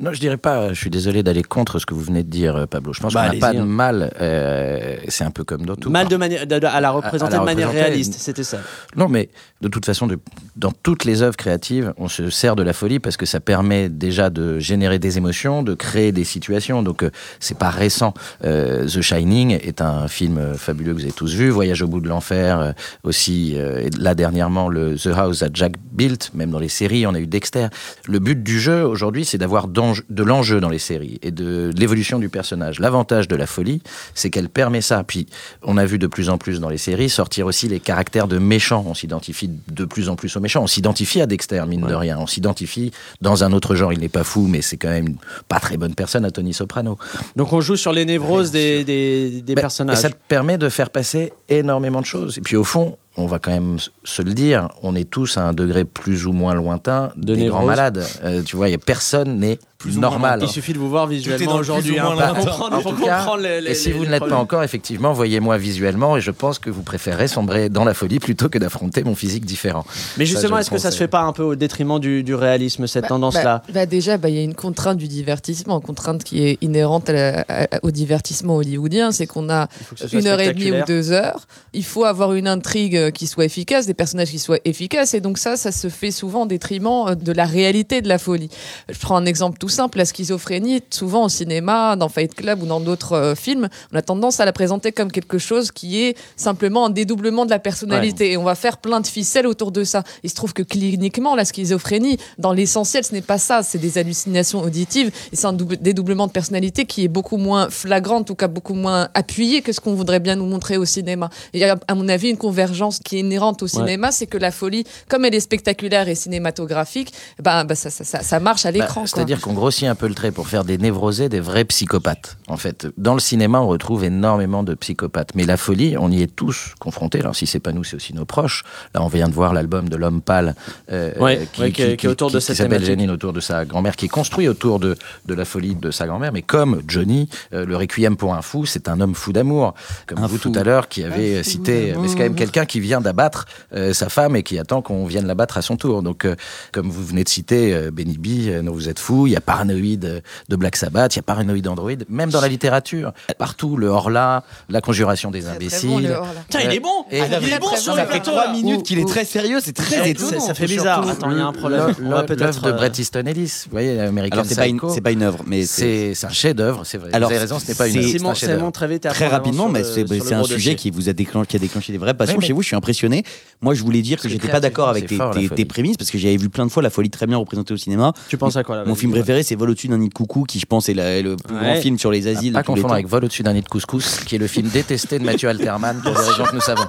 [0.00, 0.72] Non, je dirais pas.
[0.72, 2.94] Je suis désolé d'aller contre ce que vous venez de dire, euh, Pablo.
[2.94, 3.64] Je pense Bah, qu'on n'a pas de hein.
[3.66, 4.10] mal.
[4.20, 5.90] euh, c'est un peu comme dans tout.
[5.90, 7.90] mal de manière, de- de- à la représenter à la de manière représenter.
[7.90, 8.60] réaliste, c'était ça.
[8.96, 9.28] Non, mais
[9.60, 10.18] de toute façon, de-
[10.56, 13.90] dans toutes les œuvres créatives, on se sert de la folie parce que ça permet
[13.90, 16.82] déjà de générer des émotions, de créer des situations.
[16.82, 18.14] Donc, euh, c'est pas récent.
[18.44, 21.50] Euh, The Shining est un film fabuleux que vous avez tous vu.
[21.50, 22.72] Voyage au bout de l'enfer
[23.04, 23.54] aussi.
[23.56, 26.30] et là dernièrement, le The House that Jack Built.
[26.32, 27.66] Même dans les séries, on a eu Dexter.
[28.06, 31.70] Le but du jeu aujourd'hui, c'est d'avoir d'enjeu- de l'enjeu dans les séries et de
[31.76, 32.78] l'évolution du personnage.
[32.80, 33.82] L'avantage de la folie,
[34.14, 35.04] c'est qu'elle permet ça.
[35.04, 35.26] Puis,
[35.62, 38.38] on a vu de plus en plus dans les séries sortir aussi les caractères de
[38.38, 38.84] méchants.
[38.86, 40.62] On s'identifie de plus en plus aux méchants.
[40.62, 42.18] On s'identifie à Dexter, mine de rien.
[42.18, 43.92] On s'identifie dans un autre genre.
[43.92, 45.16] Il n'est pas fou, mais c'est quand même
[45.48, 46.98] pas très bonne personne à Tony Soprano.
[47.36, 49.98] Donc on joue sur les névroses des, des, des personnages.
[49.98, 52.38] Et ça te permet de faire passer énormément de choses.
[52.38, 55.42] Et puis au fond, on va quand même se le dire, on est tous à
[55.42, 58.04] un degré plus ou moins lointain De des grands malades.
[58.24, 60.40] Euh, tu vois, il y a personne n'est Plus normal.
[60.42, 62.94] Il suffit de vous voir visuellement dans le aujourd'hui hein, moins pour comprendre, En pour
[62.96, 65.56] tout cas, comprendre les, les- et si les- vous ne l'êtes pas encore, effectivement, voyez-moi
[65.56, 69.14] visuellement et je pense que vous préférez sombrer dans la folie plutôt que d'affronter mon
[69.14, 69.86] physique différent.
[70.18, 72.86] Mais justement, est-ce que ça se fait pas un peu au détriment du, du réalisme,
[72.86, 76.24] cette Bah, tendance-là bah, bah déjà, bah, il y a une contrainte du divertissement, contrainte
[76.24, 79.68] qui est inhérente à la- à- au divertissement hollywoodien, c'est qu'on a
[80.12, 81.46] une heure et demie ou deux heures.
[81.72, 85.14] Il faut avoir une intrigue euh, qui soient efficaces, des personnages qui soient efficaces.
[85.14, 88.18] Et donc ça, ça se fait souvent au détriment euh, de la réalité de la
[88.18, 88.50] folie.
[88.88, 92.66] Je prends un exemple tout simple, la schizophrénie, souvent au cinéma, dans Fight Club ou
[92.66, 96.16] dans d'autres euh, films, on a tendance à la présenter comme quelque chose qui est
[96.36, 98.32] simplement un dédoublement de la personnalité.
[98.32, 100.02] Et on va faire plein de ficelles autour de ça.
[100.22, 103.62] Il se trouve que cliniquement, la schizophrénie, dans l'essentiel, ce n'est pas ça.
[103.62, 107.70] C'est des hallucinations auditives et c'est un double- dédoublement de personnalité qui est beaucoup moins
[107.70, 110.84] flagrant, en tout cas beaucoup moins appuyé que ce qu'on voudrait bien nous montrer au
[110.84, 111.30] cinéma.
[111.52, 114.38] Il y a, à mon avis, une convergence qui est inhérente au cinéma, c'est que
[114.38, 118.66] la folie, comme elle est spectaculaire et cinématographique, ben, ben, ça, ça, ça, ça marche
[118.66, 119.06] à Bah, l'écran.
[119.06, 122.36] C'est-à-dire qu'on grossit un peu le trait pour faire des névrosés, des vrais psychopathes.
[122.48, 125.34] En fait, dans le cinéma, on retrouve énormément de psychopathes.
[125.34, 127.20] Mais la folie, on y est tous confrontés.
[127.20, 128.64] Alors, si c'est pas nous, c'est aussi nos proches.
[128.94, 130.54] Là, on vient de voir l'album de l'homme pâle,
[130.90, 132.84] euh, Ouais, ouais, qui est autour de cette s'appelle.
[132.84, 136.06] Janine, autour de sa grand-mère, qui est construit autour de, de la folie de sa
[136.06, 136.32] grand-mère.
[136.32, 139.74] Mais comme Johnny, euh, le Requiem pour un fou, c'est un homme fou d'amour.
[140.06, 140.50] Comme Un vous fou.
[140.50, 141.94] tout à l'heure, qui avez euh, cité.
[142.00, 145.04] Mais c'est quand même quelqu'un qui vient d'abattre euh, sa femme et qui attend qu'on
[145.06, 146.02] vienne l'abattre à son tour.
[146.02, 146.34] Donc, euh,
[146.72, 149.26] comme vous venez de citer euh, Benny B, euh, non, vous êtes fou.
[149.26, 152.40] Il y a Paranoïde euh, de Black Sabbath, il y a Paranoïde Android, même dans
[152.40, 153.12] la littérature.
[153.38, 156.16] Partout, le Horla, la conjuration des imbéciles.
[156.48, 158.04] Putain, il est bon Et- Ah, Il est bon sur bon.
[158.06, 160.40] plateau trois minutes qu'il est très sérieux, c'est très étonnant.
[160.40, 161.08] ça- ça fait bizarre.
[161.08, 161.94] Attends, il y a un problème.
[162.00, 164.92] l'œuvre- de euh, Bret Easton Ellis, vous voyez, American Alors c'est pas une, Psycho.
[164.94, 167.10] c'est pas une œuvre, mais c'est un chef-d'œuvre, c'est vrai.
[167.12, 168.70] Alors, vous avez raison, ce n'est pas une c'est- œuvre,
[169.12, 172.14] très rapidement, mais c'est un sujet qui vous a déclenché, qui a déclenché des vraies
[172.14, 172.62] passions chez vous.
[172.70, 173.24] Je suis impressionné.
[173.62, 175.34] Moi, je voulais dire que j'étais pas d'accord avec tes, fort,
[175.68, 178.12] prémices parce que j'avais vu plein de fois la folie très bien représentée au cinéma.
[178.28, 180.44] Tu penses à quoi là Mon film préféré, c'est Vol au-dessus d'un nid de coucou,
[180.44, 181.60] qui je pense est la- le plus Ouais.
[181.62, 182.52] grand film sur les asiles.
[182.52, 185.24] Pas confondre avec Vol au-dessus d'un nid de couscous, qui est le film détesté de
[185.24, 186.84] Mathieu Alterman pour des raisons que nous savons.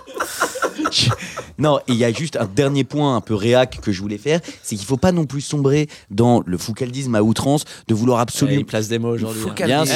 [1.62, 4.18] Non, et il y a juste un dernier point un peu réac que je voulais
[4.18, 8.18] faire, c'est qu'il faut pas non plus sombrer dans le foucaldisme à outrance de vouloir
[8.18, 9.42] Ouais, absolument Il place des mots aujourd'hui.
[9.42, 9.64] Foucault.
[9.64, 9.66] hein.
[9.68, 9.96] Bien Eh, sûr,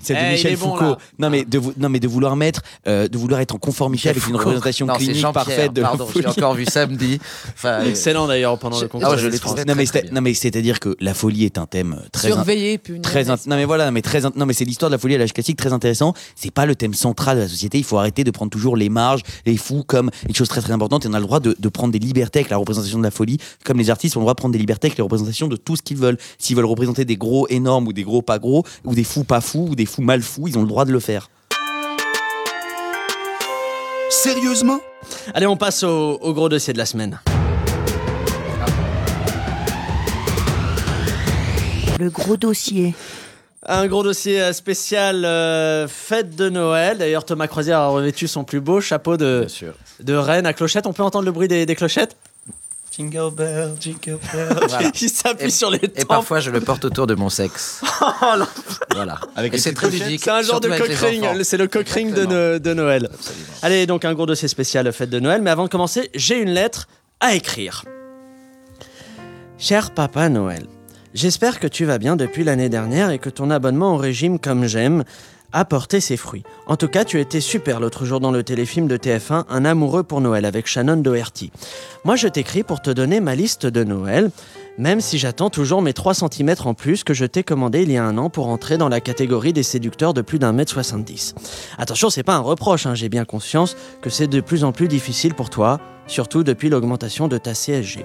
[0.00, 0.96] c'est de eh, Michel bon, Foucault.
[1.18, 4.08] non mais de vou- non mais de vouloir mettre, euh, de vouloir être en conformité
[4.10, 6.36] avec une représentation Non, clinique parfaite de Pardon, la je l'ai folie.
[6.38, 7.18] encore vu samedi.
[7.54, 9.08] Enfin, Excellent d'ailleurs pendant le concours.
[9.10, 13.00] Ah je Non mais non c'est-à-dire que la folie est un thème très in- punir.
[13.02, 15.32] très non mais voilà mais très non mais c'est l'histoire de la folie à l'âge
[15.32, 18.30] classique très intéressant c'est pas le thème central de la société il faut arrêter de
[18.30, 21.18] prendre toujours les marges les fous comme une chose très très importante et on a
[21.18, 23.90] le droit de, de prendre des libertés avec la représentation de la folie comme les
[23.90, 25.96] artistes ont le droit de prendre des libertés avec les représentations de tout ce qu'ils
[25.96, 29.24] veulent s'ils veulent représenter des gros énormes ou des gros pas gros ou des fous
[29.24, 31.30] pas fous ou des fous mal fous ils ont le droit de le faire
[34.08, 34.80] Sérieusement?
[35.34, 37.20] Allez, on passe au, au gros dossier de la semaine.
[41.98, 42.94] Le gros dossier.
[43.64, 46.98] Un gros dossier euh, spécial euh, fête de Noël.
[46.98, 49.74] D'ailleurs, Thomas Croisière a revêtu son plus beau chapeau de, Bien sûr.
[50.00, 50.86] De reine à clochette.
[50.86, 52.16] On peut entendre le bruit des, des clochettes
[52.96, 54.48] Jingle bell, jingle bell.
[54.68, 54.90] Voilà.
[55.00, 56.08] Il s'appuie Et- sur les Et tempes.
[56.08, 57.82] parfois, je le porte autour de mon sexe.
[58.94, 59.18] voilà.
[59.34, 60.22] Avec Et c'est très ludique.
[60.24, 61.42] C'est un genre de cockring.
[61.44, 62.52] C'est le cockring de, Exactement.
[62.52, 63.08] No- de Noël.
[63.12, 63.44] Absolument.
[63.62, 65.42] Allez, donc un gros dossier spécial fête de Noël.
[65.42, 66.88] Mais avant de commencer, j'ai une lettre
[67.20, 67.84] à écrire.
[69.58, 70.64] Cher Papa Noël,
[71.14, 74.66] j'espère que tu vas bien depuis l'année dernière et que ton abonnement au régime comme
[74.66, 75.04] j'aime
[75.52, 76.42] a porté ses fruits.
[76.66, 80.02] En tout cas, tu étais super l'autre jour dans le téléfilm de TF1 Un amoureux
[80.02, 81.50] pour Noël avec Shannon Doherty.
[82.04, 84.30] Moi, je t'écris pour te donner ma liste de Noël,
[84.78, 87.96] même si j'attends toujours mes 3 cm en plus que je t'ai commandé il y
[87.96, 91.34] a un an pour entrer dans la catégorie des séducteurs de plus d'un mètre 70.
[91.78, 94.88] Attention, c'est pas un reproche, hein, j'ai bien conscience que c'est de plus en plus
[94.88, 98.04] difficile pour toi, surtout depuis l'augmentation de ta CSG.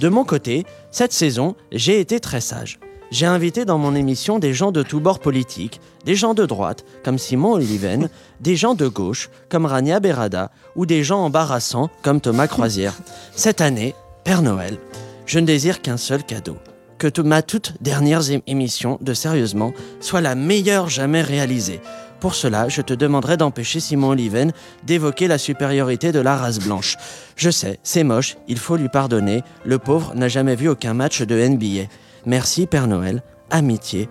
[0.00, 2.78] De mon côté, cette saison, j'ai été très sage.
[3.10, 6.84] J'ai invité dans mon émission des gens de tous bords politiques, des gens de droite,
[7.02, 8.08] comme Simon Oliven,
[8.40, 12.94] des gens de gauche, comme Rania Berada, ou des gens embarrassants, comme Thomas Croisière.
[13.34, 14.78] Cette année, Père Noël,
[15.26, 16.56] je ne désire qu'un seul cadeau.
[16.98, 21.80] Que ma toute dernière émission de Sérieusement soit la meilleure jamais réalisée.
[22.20, 24.52] Pour cela, je te demanderai d'empêcher Simon Oliven
[24.84, 26.96] d'évoquer la supériorité de la race blanche.
[27.34, 31.22] Je sais, c'est moche, il faut lui pardonner, le pauvre n'a jamais vu aucun match
[31.22, 31.88] de NBA.
[32.26, 34.08] Merci Père Noël, amitié,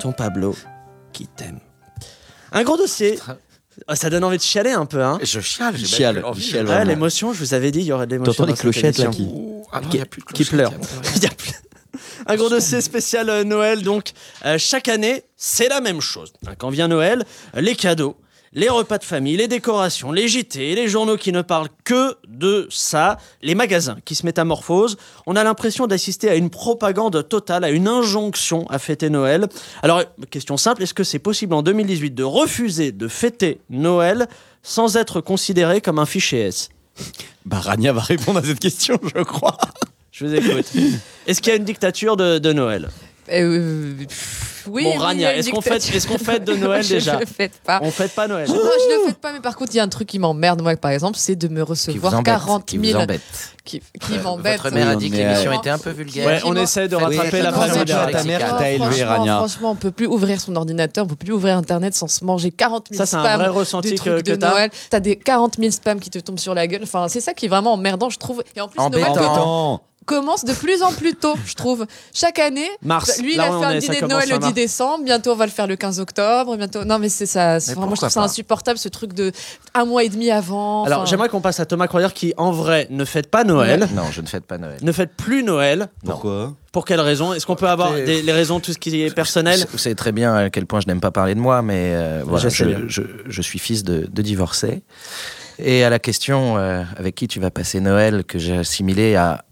[0.00, 0.54] ton Pablo
[1.12, 1.58] qui t'aime.
[2.52, 3.18] Un gros dossier.
[3.88, 6.42] Oh, ça donne envie de chialer un peu, hein Je chiale, j'ai chiale, envie.
[6.42, 6.88] chiale Ouais, vraiment.
[6.90, 8.32] l'émotion, je vous avais dit, il y aurait de l'émotion.
[8.32, 9.24] T'entends les dans cette clochettes, là, émission.
[9.26, 10.72] qui- Ouh, ah non, Qui- il y a plus de qui clochettes, pleure.
[10.72, 11.12] il y a plus rien.
[11.16, 11.52] Il y a plus-
[12.26, 14.12] Un gros dossier spécial euh, Noël, donc
[14.44, 16.32] euh, chaque année, c'est la même chose.
[16.46, 17.24] Hein, Quand vient Noël,
[17.56, 18.16] euh, les cadeaux,
[18.52, 22.66] les repas de famille, les décorations, les JT, les journaux qui ne parlent que de
[22.70, 27.70] ça, les magasins qui se métamorphosent, on a l'impression d'assister à une propagande totale, à
[27.70, 29.48] une injonction à fêter Noël.
[29.82, 34.28] Alors, question simple, est-ce que c'est possible en 2018 de refuser de fêter Noël
[34.62, 36.70] sans être considéré comme un fichier S?
[37.44, 39.56] Bah Rania va répondre à cette question je crois
[40.10, 40.66] Je vous écoute.
[41.26, 42.88] Est-ce qu'il y a une dictature de, de Noël?
[43.30, 47.26] Euh, pff, Oui, Bon, oui, Rania, est-ce qu'on fête, qu'on de Noël Je déjà le
[47.26, 47.80] fête pas.
[47.82, 48.48] On fête pas Noël.
[48.48, 50.62] Non, je le fête pas, mais par contre, il y a un truc qui m'emmerde,
[50.62, 52.24] moi, par exemple, c'est de me Qui vous recevoir embête.
[52.24, 53.20] 40 Qui vous 000 embête.
[53.64, 54.60] qui, qui m'embête.
[54.62, 56.26] Votre mère a dit que l'émission était un peu vulgaire.
[56.26, 59.36] Ouais, on essaie de rattraper la mais de ta mère qui t'a élevé, franchement, Rania.
[59.38, 62.50] Franchement, on peut plus ouvrir son ordinateur, on peut plus ouvrir Internet sans se manger
[62.50, 64.50] 40 000 Ça, c'est un spams vrai ressenti de que, de t'as.
[64.50, 64.70] Noël.
[64.90, 66.82] T'as des 40 000 spams qui te tombent sur la gueule.
[66.82, 68.42] Enfin, c'est ça qui est vraiment emmerdant, je trouve.
[68.56, 69.82] Et en plus, Noël Embêtant.
[70.08, 71.86] Commence de plus en plus tôt, je trouve.
[72.14, 73.20] Chaque année, Mars.
[73.20, 74.54] lui, il Là a fait on un est, dîner de Noël le 10 mars.
[74.54, 75.04] décembre.
[75.04, 76.56] Bientôt, on va le faire le 15 octobre.
[76.56, 76.84] Bientôt.
[76.84, 77.58] Non, mais c'est ça.
[77.58, 79.32] Vraiment, je trouve ça insupportable, ce truc de
[79.74, 80.84] un mois et demi avant.
[80.84, 84.04] Alors, j'aimerais qu'on passe à Thomas Croyer qui, en vrai, ne fête pas Noël, Non,
[84.10, 84.78] je ne fête pas Noël.
[84.80, 85.88] ne fête plus Noël.
[86.04, 86.54] Pourquoi?
[86.72, 89.66] Pour quelles raisons Est-ce qu'on peut avoir des, les raisons, tout ce qui est personnel?
[89.72, 92.22] Vous savez très bien à quel point je n'aime pas parler de moi, mais euh,
[92.24, 92.80] voilà, Je sais bien.
[92.86, 94.82] je, je- je suis fils de, de divorcé.
[95.58, 99.44] Et à la question euh, avec qui tu vas passer Noël, que j'ai assimilé à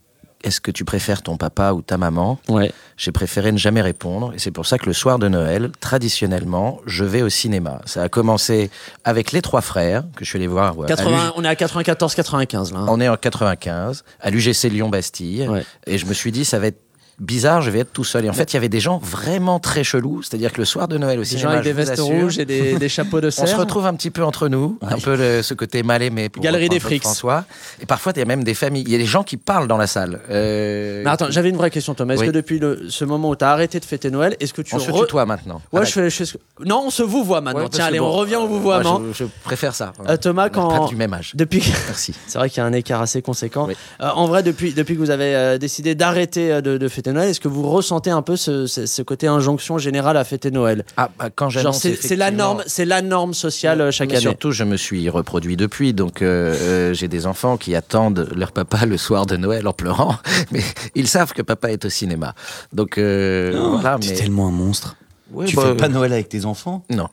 [0.44, 2.70] est-ce que tu préfères ton papa ou ta maman Ouais.
[2.96, 4.32] J'ai préféré ne jamais répondre.
[4.34, 7.80] Et c'est pour ça que le soir de Noël, traditionnellement, je vais au cinéma.
[7.84, 8.70] Ça a commencé
[9.04, 10.78] avec les trois frères, que je suis allé voir.
[10.78, 12.80] ouais, à 80, on est à 94-95 là.
[12.80, 12.86] hein.
[12.88, 15.48] on est en 95, à l'UGC Lyon-Bastille.
[15.48, 15.64] Ouais.
[15.86, 16.80] Et je me suis dit, ça va être
[17.18, 18.24] bizarre, je vais être tout seul.
[18.24, 20.22] Et en fait, il y avait des gens vraiment très chelous.
[20.22, 22.76] C'est-à-dire que le soir de Noël au Des gens avec des vestes rouges et des,
[22.78, 25.54] des chapeaux de on se retrouve un petit peu entre nous, un peu le- ce
[25.54, 27.02] côté mal aimé pour Galerie des frics.
[27.02, 27.44] François.
[27.80, 28.84] Et parfois, il y a même des familles.
[28.86, 30.20] Il y a des gens qui parlent dans la salle.
[30.30, 32.14] Euh, Mais attends, j'avais une vraie question, Thomas.
[32.14, 32.26] Est-ce Oui.
[32.28, 34.74] que depuis le- ce moment où tu as arrêté de fêter Noël, est-ce que tu
[34.74, 35.60] on se re- tutoie maintenant.
[35.72, 37.62] Ouais, je fais, je fais Non, on se vous voit maintenant.
[37.62, 39.00] Ouais, Tiens, allez, bon, on revient au vouvoiement.
[39.12, 39.92] je, je préfère ça.
[40.08, 41.32] Euh, Thomas, On est quand- du même âge.
[41.34, 41.62] Depuis.
[41.86, 42.14] Merci.
[42.26, 43.66] C'est vrai qu'il y a un écart assez conséquent.
[43.68, 43.74] Oui.
[44.00, 47.05] Euh, en vrai, depuis, depuis que vous avez euh, décidé d'arrêter euh, de, de fêter
[47.12, 50.50] Noël, est-ce que vous ressentez un peu ce, ce- ce côté injonction générale à fêter
[50.50, 50.84] Noël?
[50.96, 54.08] Ah, bah, quand Genre, j'annonce c'est c'est la norme, c'est la norme sociale euh, chaque
[54.10, 54.22] Mais année.
[54.22, 58.52] surtout, je me suis reproduit depuis, donc euh, euh, j'ai des enfants qui attendent leur
[58.52, 60.16] papa le soir de Noël en pleurant,
[60.52, 60.62] mais
[60.94, 62.34] ils savent que papa est au cinéma.
[62.72, 64.96] Donc euh, voilà, T'es mais tellement un monstre.
[65.32, 66.84] Ouais, tu bah, fais pas Noël avec tes enfants?
[66.90, 67.08] Non,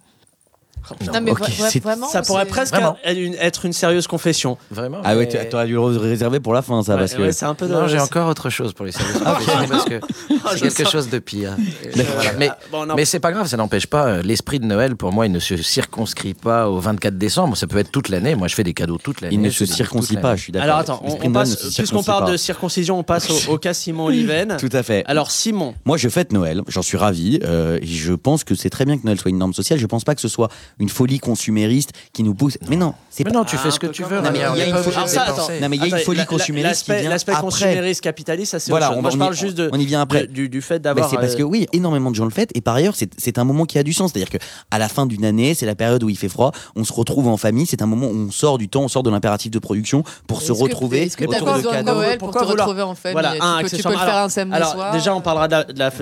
[1.13, 2.07] Non, mais vra- c'est- vraiment.
[2.07, 2.97] Ça pourrait c'est- presque Vraiment.
[3.03, 4.57] être une, être une sérieuse confession.
[4.71, 4.97] vraiment.
[5.03, 7.21] Ah ouais, mais- tu- t'aurais dû le réserver pour la fin, ça, Ouais, parce que.
[7.21, 7.73] ouais, c'est un peu de.
[7.73, 10.91] Non, j'ai encore autre chose pour les services professionnels parce que c'est je quelque sens-
[10.91, 11.55] chose de pire.
[11.95, 12.33] Voilà.
[12.37, 14.05] Mais, Ah, bon, mais c'est pas grave, ça n'empêche pas.
[14.07, 17.55] euh, L'esprit de Noël, pour moi, il ne se circonscrit pas au 24 décembre.
[17.57, 18.35] Ça peut être toute l'année.
[18.35, 19.35] Moi, je fais des cadeaux toute l'année.
[19.35, 20.63] Il ne se toute pas, je suis d'accord.
[20.65, 24.57] Alors attends, on, passe, puisqu'on parle de circoncision, on passe au, cas Simon Oliven.
[24.59, 25.03] Tout à fait.
[25.07, 27.39] Alors Simon, Moi, je fête Noël, j'en suis ravi.
[27.43, 29.79] euh, je pense que c'est très bien que Noël soit une norme sociale.
[29.79, 32.57] Je pense pas que ce soit une folie consumériste qui nous pousse.
[32.69, 33.37] Mais non, c'est Mais pas.
[33.39, 34.21] non, tu Ah, fais ce un que tu veux.
[34.21, 35.25] Non, mais Rania, il y a on est une pas folie- obligé Alors de ça,
[35.25, 35.51] dépenser.
[35.53, 35.61] attends.
[35.61, 37.43] Non, mais il y a une folie consumériste qui l'aspect- vient L'aspect après.
[37.43, 38.99] consumériste capitaliste, ça c'est Voilà, autre chose.
[38.99, 40.27] on Moi, va- je parle juste de, on y vient après.
[40.27, 41.09] du, du fait Bah, d'avoir.
[41.09, 43.37] c'est parce euh, que oui, énormément de gens le fêtent et par ailleurs c'est c'est
[43.37, 44.37] un moment qui a du sens, c'est-à-dire que
[44.71, 47.27] à la fin d'une année, c'est la période où il fait froid, on se retrouve
[47.27, 49.59] en famille, c'est un moment où on sort du temps, on sort de l'impératif de
[49.59, 51.93] production pour se retrouver autour de cadeaux.
[51.93, 53.13] Noël pour Pourquoi te vouloir- retrouver en famille?
[53.13, 53.99] Voilà, tu, un peux, tu peux accessoirement.
[53.99, 54.91] le faire un samedi soir.
[54.93, 55.47] déjà, on parlera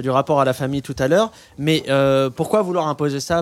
[0.01, 3.41] du rapport à la famille tout à l'heure, mais euh, pourquoi vouloir imposer ça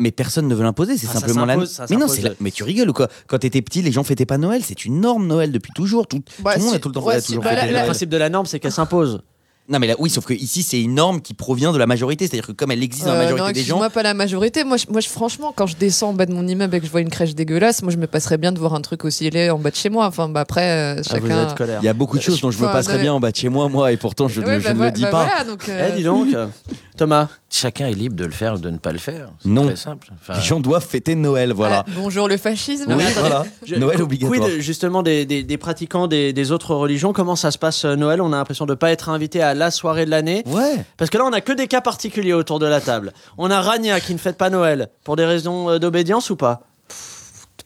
[0.00, 1.56] mais personne ne veut l'imposer, c'est Ah, ça simplement la.
[1.56, 3.08] Mais non, c'est la- mais tu rigoles ou quoi?
[3.28, 6.06] Quand t'étais petit, les gens fêtaient pas Noël, c'est une norme Noël depuis toujours.
[6.06, 8.16] Tout, Bah, tout le monde a tout le temps ouais, toujours bah, Le principe de
[8.16, 9.22] la norme, c'est qu'elle s'impose.
[9.66, 12.26] Non mais là, oui, sauf que ici c'est une norme qui provient de la majorité,
[12.26, 14.12] c'est-à-dire que comme elle existe dans la Euh, majorité non, des gens, excuse-moi, pas la
[14.12, 14.62] majorité.
[14.62, 16.86] Moi, je, moi je- franchement, quand je descends en bas de mon immeuble et que
[16.86, 19.30] je vois une crèche dégueulasse, moi, je me passerais bien de voir un truc aussi
[19.30, 20.04] laid en bas de chez moi.
[20.06, 21.48] Enfin, bah, après, euh, Ah, vous chacun.
[21.48, 21.78] êtes colère.
[21.82, 23.36] il y a beaucoup de choses dont je me passerais non, bien en bas de
[23.36, 25.10] chez moi, moi, et pourtant je, ne- Ouais, je bah, ne bah, le dis bah,
[25.10, 25.24] pas.
[25.24, 26.46] Voilà, donc, euh, Eh, dis donc, euh,
[26.98, 27.28] Thomas.
[27.50, 29.28] Chacun est libre de le faire ou de ne pas le faire.
[29.44, 29.66] Non.
[29.66, 30.08] très simple.
[30.20, 31.84] Enfin, Les gens doivent fêter Noël, voilà.
[31.86, 32.92] ah, bonjour le fascisme.
[32.96, 33.44] Oui, voilà.
[33.64, 34.48] Je- Noël obligatoire.
[34.48, 37.94] Quid justement des, des- des pratiquants des, des autres religions Comment ça se passe euh,
[37.94, 38.20] Noël?
[38.20, 40.42] On a l'impression de ne pas être invité à la soirée de l'année.
[40.46, 40.84] Ouais.
[40.96, 43.12] Parce que là, on a que des cas particuliers autour de la table.
[43.38, 46.62] On a Rania qui ne fête pas Noël pour des raisons euh, d'obédience ou pas?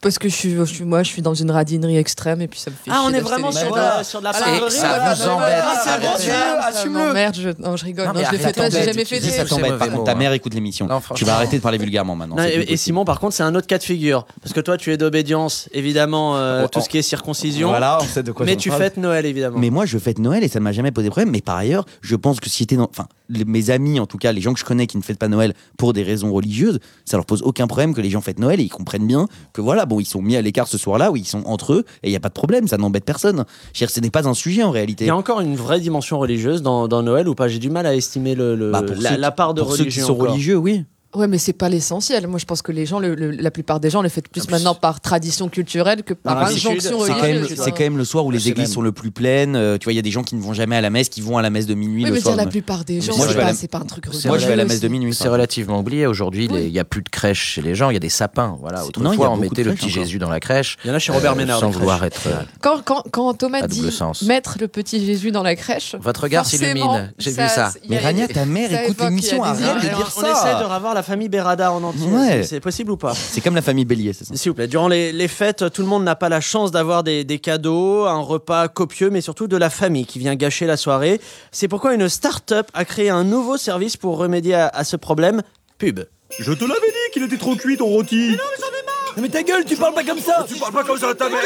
[0.01, 2.61] Parce que je suis, je suis, moi, je suis dans une radinerie extrême et puis
[2.61, 4.39] ça me fait Ah, on chier est vraiment sur, de la- sur de la Ah,
[4.39, 5.15] parlerie, Et ça voilà.
[5.15, 5.55] vous embête.
[5.61, 6.23] Ah, c'est Arrêtez.
[6.23, 6.99] Dieu, Ça assume-le.
[6.99, 8.07] m'emmerde, je, non, je rigole.
[8.07, 9.45] Non, Non, mais je l'ai arrête, fait, j'ai t'embêtes, jamais tu fait dis ça Ça
[9.47, 9.63] t'embête.
[9.71, 10.15] Par mauvais contre, mots, ta hein.
[10.15, 10.87] mère écoute l'émission.
[10.87, 12.37] Non, Tu vas arrêter de parler vulgairement maintenant.
[12.37, 12.79] Non, c'est et, plus et possible.
[12.79, 14.25] Simon, par contre, c'est un autre cas de figure.
[14.41, 16.83] Parce que toi, tu es d'obédience, évidemment, euh, Oh, tout oh.
[16.85, 17.69] ce qui est circoncision.
[17.71, 18.83] Voilà, on sait de quoi mais tu parle.
[18.83, 19.59] fêtes Noël, évidemment.
[19.59, 21.31] Mais moi, je fête Noël et ça ne m'a jamais posé problème.
[21.33, 22.89] Mais par ailleurs, je pense que si était dans.
[22.89, 25.19] Enfin, les- mes amis, en tout cas, les gens que je connais qui ne fêtent
[25.19, 28.39] pas Noël pour des raisons religieuses, ça leur pose aucun problème que les gens fêtent
[28.39, 31.11] Noël et ils comprennent bien que voilà, bon, ils sont mis à l'écart ce soir-là
[31.11, 33.45] où ils sont entre eux et il n'y a pas de problème, ça n'embête personne.
[33.73, 35.07] Je veux dire, ce n'est pas un sujet en Il réalité.
[35.07, 37.49] y a encore une vraie dimension religieuse dans, dans Noël ou pas?
[37.49, 39.85] J'ai du mal à estimer le, le- Bah, la, ceux la part de pour ceux
[39.85, 40.31] qui sont encore.
[40.31, 40.85] religieux, oui.
[41.15, 42.27] Ouais, mais c'est pas l'essentiel.
[42.27, 44.43] Moi, je pense que les gens, le- le- la plupart des gens le font plus
[44.47, 47.61] Ah, maintenant par tradition culturelle que par injonction c'est C'est quand, même, religieuse.
[47.65, 49.57] c'est quand même le soir où les églises même- sont le plus pleines.
[49.57, 51.09] euh, tu vois, il y a des gens qui ne vont jamais à la messe,
[51.09, 52.35] qui vont à la messe de minuit Oui, le mais soir.
[52.37, 54.29] dire la plupart des gens, c'est pas, la- pas un truc religieux.
[54.29, 55.15] Moi, je vais à la messe de minuit.
[55.15, 56.07] C'est relativement oublié.
[56.07, 56.65] Aujourd'hui, les- Oui.
[56.67, 58.59] il n'y a plus de crèche chez les gens, il y a des sapins.
[58.61, 58.85] Voilà.
[58.85, 59.91] Autrefois, il on mettait le crèches petit.
[59.91, 60.77] Jésus dans la crèche.
[60.85, 61.61] Il y en a chez Robert euh, Ménard.
[61.61, 62.13] Sans vouloir crèches.
[62.27, 62.27] être.
[62.27, 63.83] euh, Quand, Thomas dit
[64.27, 67.15] mettre le petit Jésus dans la crèche, Votre regard s'illumine.
[67.19, 67.73] J'ai vu ça.
[67.83, 70.98] il Mais Rania, ta mère écoute l'émission, il arrête de dire on essaie ça.
[70.99, 72.07] La famille Berada en entier.
[72.09, 72.43] Ouais.
[72.43, 73.15] C'est- possible ou pas?
[73.15, 75.83] C'est comme la famille Bélier, c'est ça S'il vous plaît, durant les, les fêtes, tout
[75.83, 79.47] le monde n'a pas la chance d'avoir des, des cadeaux, un repas copieux, mais surtout
[79.47, 81.21] de la famille qui vient gâcher la soirée.
[81.53, 85.43] C'est pourquoi une start-up a créé un nouveau service pour remédier à, à ce problème.
[85.79, 86.01] Pub.
[86.39, 88.17] Je te l'avais dit qu'il était trop cuit ton rôti.
[88.33, 89.15] Mais non, mais j'en ai marre.
[89.23, 90.45] Mais ta gueule, tu parles pas comme ça.
[90.49, 91.41] Tu parles pas comme ça à ta mère.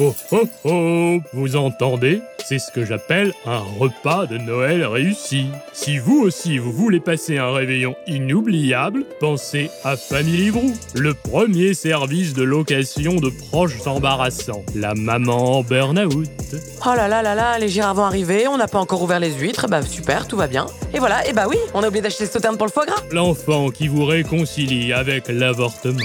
[0.00, 2.20] Oh oh oh, vous entendez?
[2.44, 5.46] C'est ce que j'appelle un repas de Noël réussi.
[5.72, 11.74] Si vous aussi vous voulez passer un réveillon inoubliable, pensez à Family Brew, le premier
[11.74, 14.64] service de location de proches embarrassants.
[14.74, 16.28] La maman en burn-out.
[16.84, 19.32] Oh là là là là, les girafes vont arriver, on n'a pas encore ouvert les
[19.32, 20.66] huîtres, bah super, tout va bien.
[20.92, 23.00] Et voilà, et bah oui, on a oublié d'acheter ce sauterne pour le foie gras.
[23.12, 26.02] L'enfant qui vous réconcilie avec l'avortement.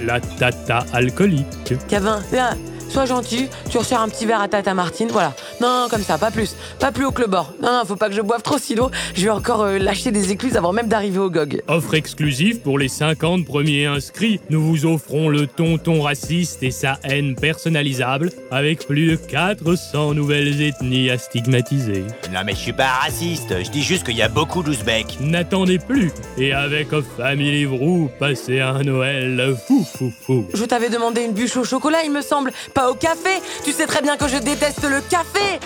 [0.00, 1.76] La tata alcoolique.
[1.88, 2.56] Kevin, viens,
[2.90, 5.34] sois gentil, tu resserres un petit verre à Tata Martine, voilà.
[5.60, 7.52] Non, non, comme ça, pas plus, pas plus haut que le bord.
[7.62, 10.32] Non, non, faut pas que je boive trop silo, je vais encore euh, lâcher des
[10.32, 11.62] écluses avant même d'arriver au GOG.
[11.68, 14.40] Offre exclusive pour les 50 premiers inscrits.
[14.50, 20.60] Nous vous offrons le tonton raciste et sa haine personnalisable avec plus de 400 nouvelles
[20.62, 22.04] ethnies à stigmatiser.
[22.32, 23.64] Non mais je suis pas raciste.
[23.64, 25.18] Je dis juste qu'il y a beaucoup d'ouzbeks.
[25.20, 30.46] N'attendez plus et avec Family Brew, passez un Noël fou fou fou.
[30.54, 32.52] Je t'avais demandé une bûche au chocolat, il me semble,
[32.86, 33.42] au café.
[33.64, 35.58] Tu sais très bien que je déteste le café.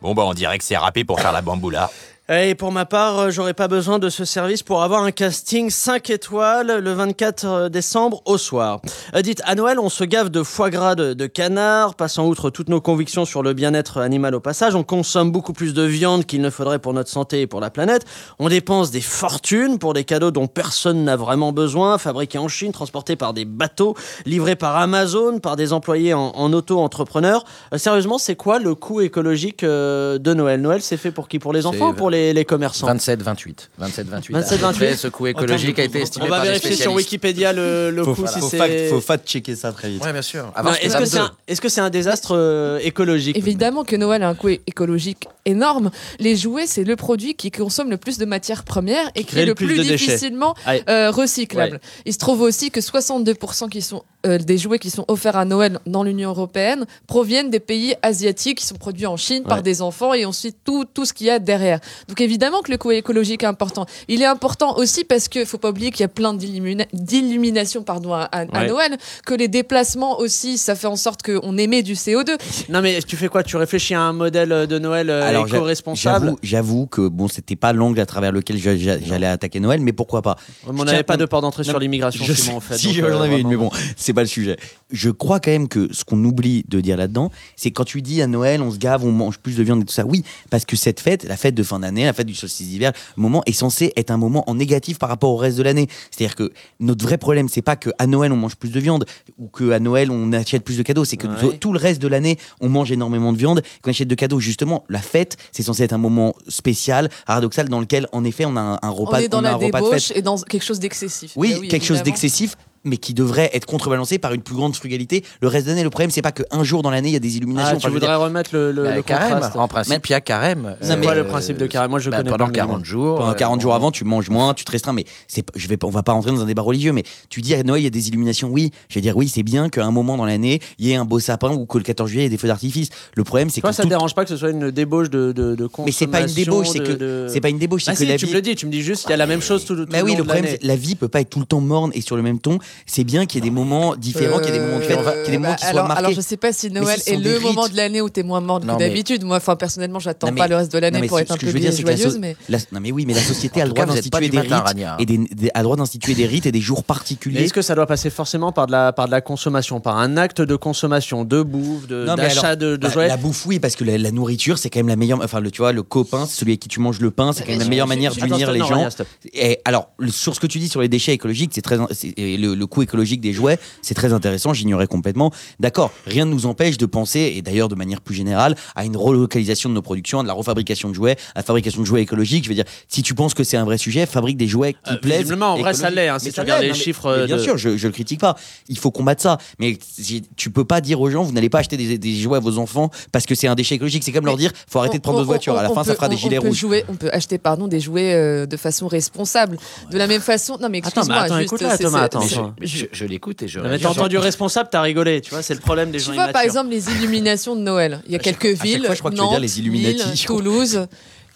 [0.00, 1.90] Bon bah on dirait que c'est râpé pour faire la bamboula.
[2.28, 5.70] Et pour ma part, euh, j'aurais pas besoin de ce service pour avoir un casting
[5.70, 8.80] 5 étoiles le 24 décembre au soir.
[9.16, 12.48] Euh, dites, à Noël, on se gave de foie gras de, de canard, passant outre
[12.50, 14.76] toutes nos convictions sur le bien-être animal au passage.
[14.76, 17.70] On consomme beaucoup plus de viande qu'il ne faudrait pour notre santé et pour la
[17.70, 18.04] planète.
[18.38, 22.70] On dépense des fortunes pour des cadeaux dont personne n'a vraiment besoin, fabriqués en Chine,
[22.70, 27.44] transportés par des bateaux, livrés par Amazon, par des employés en, en auto-entrepreneurs.
[27.74, 30.60] Euh, sérieusement, c'est quoi le coût écologique euh, de Noël?
[30.60, 31.40] Noël, c'est fait pour qui?
[31.40, 33.70] Pour les enfants ou pour les, les commerçants 27, 28.
[33.78, 34.32] 27, 28.
[34.34, 34.96] 27, 28.
[34.96, 36.92] Ce coût écologique a été estimé On va par vérifier sur.
[36.92, 38.58] Wikipédia le, le faut, coût si faut c'est.
[38.58, 40.04] fact- faut fact-checker ça très vite.
[40.04, 40.52] Ouais, bien sûr.
[40.82, 43.36] Est-ce que c'est un, désastre euh, écologique?
[43.36, 45.90] Évidemment que Noël a un coût écologique énorme.
[46.20, 49.46] Les jouets, c'est le produit qui consomme le plus de matières premières et qui est
[49.46, 50.54] le plus difficilement
[50.88, 51.74] euh, recyclable.
[51.74, 51.80] Ouais.
[52.06, 55.44] Il se trouve aussi que 62% qui sont, euh, des jouets qui sont offerts à
[55.44, 59.48] Noël dans l'Union européenne proviennent des pays asiatiques qui sont produits en Chine Ouais.
[59.48, 61.80] par des enfants et ensuite tout, tout ce qu'il y a derrière.
[62.08, 63.86] Donc évidemment que le coût écologique est important.
[64.08, 67.82] Il est important aussi parce qu'il faut pas oublier qu'il y a plein d'illumina- d'illuminations
[67.82, 68.66] pardon, à, à- à Ouais.
[68.68, 72.36] Noël, que les déplacements aussi, ça fait en sorte qu'on émet du CO2.
[72.68, 73.42] Non, mais tu fais quoi?
[73.42, 76.34] Tu réfléchis à un modèle de Noël euh, éco-responsable?
[76.42, 79.92] j'avoue- que bon, c'était pas l'angle à travers lequel j'a- j'a- j'allais attaquer Noël, mais
[79.92, 80.36] pourquoi pas?
[80.66, 82.24] On n'avait pas de port d'entrée sur l'immigration,
[82.56, 82.76] en fait.
[82.76, 84.56] Si j'en euh, avais une, mais bon, c'est pas le sujet.
[84.92, 88.20] Je crois quand même que ce qu'on oublie de dire là-dedans, c'est quand tu dis
[88.22, 90.04] à Noël, on se gave, on mange plus de viande et tout ça.
[90.04, 92.92] Oui, parce que cette fête, la fête de fin d'année, la fête du solstice d'hiver,
[93.16, 95.88] moment est censé être un moment en négatif par rapport au reste de l'année.
[96.10, 99.06] C'est-à-dire que notre vrai problème, c'est pas que à Noël on mange plus de viande
[99.38, 101.56] ou que à Noël on achète plus de cadeaux, c'est que Ouais.
[101.58, 104.40] tout- le reste de l'année on mange énormément de viande, qu'on achète de cadeaux.
[104.40, 108.56] Justement, la fête, c'est censé être un moment spécial, paradoxal, dans lequel en effet on
[108.56, 109.92] a un, un repas, on est dans on a la un repas de fête.
[110.08, 111.32] débauche et dans quelque chose d'excessif.
[111.36, 115.24] Oui, Eh quelque chose d'excessif, mais qui devrait être contrebalancé par une plus grande frugalité.
[115.40, 117.20] Le reste de l'année, le problème, c'est pas qu'un jour dans l'année, il y a
[117.20, 117.76] des illuminations.
[117.76, 119.32] Ah, tu voudrais dire, remettre le, le, Bah, le carême.
[119.34, 119.56] contraste.
[119.56, 120.76] En principe, il y a carême.
[120.80, 121.90] C'est quoi le principe de carême?
[121.90, 123.18] Moi, je bah, connais pendant pas le 40 jours.
[123.18, 125.68] pendant euh, 40 jours on- avant, tu manges moins, tu te restreins, mais c'est, je
[125.68, 127.84] vais, on va pas rentrer dans un débat religieux, mais tu dis à Noël, il
[127.84, 128.48] y a des illuminations.
[128.48, 130.96] Oui, je vais dire, oui, c'est bien qu'à un moment dans l'année, il y ait
[130.96, 132.88] un beau sapin ou que le 14 juillet, il y ait des feux d'artifice.
[133.14, 133.66] Le problème, c'est que.
[133.66, 135.92] Toi, ça tout- te dérange pas que ce soit une débauche de, de, de Mais
[135.92, 138.16] c'est pas une débauche, c'est que, c'est pas une débauche, c'est Ah que si, la
[138.18, 138.32] tu vie.
[138.32, 139.98] me le dis, tu me dis juste, il y a la même chose tout, Bah
[139.98, 142.00] le oui, long le problème, la vie peut pas être tout le temps morne et
[142.00, 142.58] sur le même ton.
[142.86, 144.98] C'est bien qu'il y ait des moments différents, qu'il y ait des moments de fête,
[144.98, 145.98] Euh, qu'il y ait des moments bah, qui alors, soient marqués.
[146.04, 148.62] alors, je sais pas si Noël est le moment de l'année où t'es moins morte
[148.64, 149.24] que mais- d'habitude.
[149.24, 151.76] Moi, enfin, personnellement, j'attends pas le reste de l'année pour ce- être un peu joyeuse.
[151.76, 154.52] so- Mais la- non mais oui, mais la société a le droit d'instituer des rites
[154.98, 157.42] et droit d'instituer des rites et des jours particuliers.
[157.42, 160.16] est-ce que ça doit passer forcément par de la, par de la consommation, par un
[160.16, 164.10] acte de consommation, de bouffe, d'achat de, de bah, la bouffe, oui, parce que la,
[164.10, 165.20] nourriture, c'est quand même la meilleure.
[165.22, 167.44] Enfin, le, tu vois, le copain, c'est celui avec qui tu manges le pain, c'est
[167.44, 168.88] quand même la meilleure manière d'unir les gens.
[169.32, 172.66] Et alors, sur ce que tu dis sur les déchets écologiques, c'est très, le, le
[172.68, 175.32] coût écologique des jouets, c'est très intéressant, j'ignorais complètement.
[175.60, 178.96] D'accord, rien ne nous empêche de penser, et d'ailleurs de manière plus générale, à une
[178.96, 182.02] relocalisation de nos productions, à de la refabrication de jouets, à la fabrication de jouets
[182.02, 182.44] écologiques.
[182.44, 184.92] Je veux dire, si tu penses que c'est un vrai sujet, fabrique des jouets qui
[184.94, 185.18] Euh, plaisent.
[185.22, 187.26] visiblement, en vrai, ça l'est, hein, si Mais tu regardes les non, mais- chiffres mais
[187.26, 188.36] Bien de- sûr, je, je le critique pas.
[188.68, 189.38] Il faut combattre ça.
[189.58, 192.36] Mais si- tu peux pas dire aux gens, vous n'allez pas acheter des, des jouets
[192.36, 194.04] à vos enfants parce que c'est un déchet écologique.
[194.04, 195.54] C'est comme leur dire, faut arrêter de prendre On- votre voiture.
[195.54, 196.56] on- À la fin, ça fera des gilets rouges.
[196.56, 199.56] jouer- on peut acheter pardon, des jouets euh, de façon responsable.
[199.90, 200.58] De la même façon.
[200.60, 201.16] Non, mais Attends, excuse-moi.
[201.16, 202.20] mais attends, juste, écoute-la, c'est- Thomas, attends,
[202.60, 202.88] je- attends.
[202.92, 203.60] Je, je l'écoute et je.
[203.60, 206.16] Non, mais t'as entendu responsable, t'as rigolé, tu vois, c'est le problème des gens Tu
[206.16, 208.02] vois, par exemple, les illuminations de Noël.
[208.06, 209.26] Il y a À chaque- quelques à chaque villes, fois, je crois que tu veux
[209.28, 210.24] dire Nantes, les Illuminati, Lille.
[210.26, 210.86] Toulouse,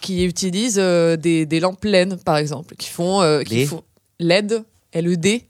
[0.01, 3.83] qui utilisent euh, des, des lampes LED, par exemple, qui font, euh, qui Les font
[4.19, 5.41] LED, LED.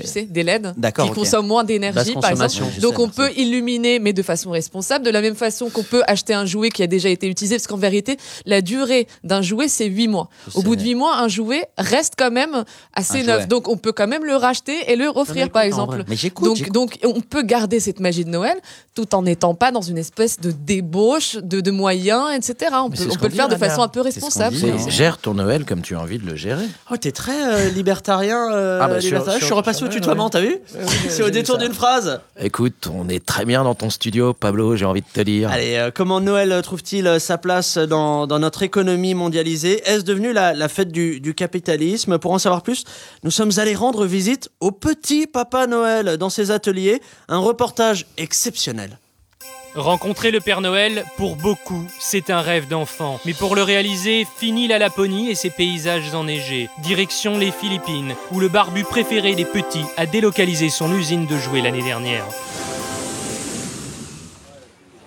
[0.00, 2.50] Tu sais, des LED qui consomment moins d'énergie, par exemple.
[2.80, 3.16] Donc sais, on merci.
[3.16, 6.70] peut illuminer, mais de façon responsable, de la même façon qu'on peut acheter un jouet
[6.70, 10.30] qui a déjà été utilisé, parce qu'en vérité, la durée d'un jouet, c'est 8 mois.
[10.50, 13.40] Je Au bout de 8 mois, un jouet reste quand même assez neuf.
[13.40, 13.46] jouet.
[13.48, 16.04] Donc on peut quand même le racheter et le offrir, écoute, par exemple.
[16.08, 16.46] Mais j'écoute.
[16.46, 18.56] Donc, donc, on peut garder cette magie de Noël
[18.94, 22.70] tout en n'étant pas dans une espèce de débauche de, de moyens, etc.
[22.84, 24.56] On Mais peut, on le faire de façon un peu responsable.
[24.56, 24.88] dit, hein.
[24.88, 26.64] Gère ton Noël comme tu as envie de le gérer.
[26.90, 29.34] Oh, t'es très euh, libertarien, euh, Ah bah, sur- libertarien.
[29.38, 30.30] Je suis sur- Noël, tutoiement, ouais.
[30.30, 30.58] t'as vu
[31.08, 32.20] C'est au détour d'une phrase.
[32.38, 35.50] Écoute, on est très bien dans ton studio, Pablo, j'ai envie de te dire.
[35.50, 40.32] Allez, euh, comment Noël trouve-t-il euh, sa place dans, dans notre économie mondialisée Est-ce devenu
[40.32, 42.84] la, la fête du, du capitalisme Pour en savoir plus,
[43.24, 47.00] nous sommes allés rendre visite au petit Papa Noël dans ses ateliers.
[47.28, 48.98] Un reportage exceptionnel.
[49.74, 53.18] Rencontrer le Père Noël, pour beaucoup, c'est un rêve d'enfant.
[53.24, 56.68] Mais pour le réaliser, fini la Laponie et ses paysages enneigés.
[56.82, 61.62] Direction les Philippines, où le barbu préféré des petits a délocalisé son usine de jouets
[61.62, 62.26] l'année dernière.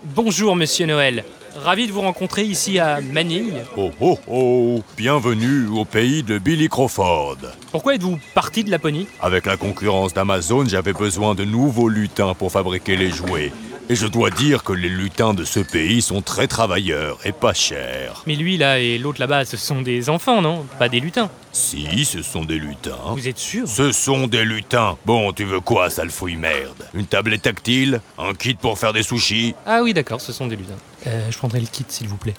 [0.04, 1.26] Bonjour, monsieur Noël.
[1.56, 3.64] Ravi de vous rencontrer ici à Manille.
[3.78, 7.38] Oh oh oh Bienvenue au pays de Billy Crawford.
[7.72, 9.08] Pourquoi êtes-vous parti de Laponie?
[9.22, 13.52] Avec la concurrence d'Amazon, j'avais besoin de nouveaux lutins pour fabriquer les jouets.
[13.88, 17.54] Et je dois dire que les lutins de ce pays sont très travailleurs et pas
[17.54, 18.24] chers.
[18.26, 20.66] Mais lui là et l'autre là-bas, ce sont des enfants, non?
[20.80, 21.30] Pas des lutins.
[21.52, 22.98] Si, ce sont des lutins.
[23.12, 23.68] Vous êtes sûr?
[23.68, 24.98] Ce sont des lutins.
[25.06, 26.88] Bon, tu veux quoi, sale fouille merde?
[26.96, 28.02] Une tablette tactile?
[28.18, 29.54] Un kit pour faire des sushis?
[29.68, 30.74] Ah oui, d'accord, ce sont des lutins.
[31.06, 32.34] Euh, je prendrai le kit, s'il vous plaît.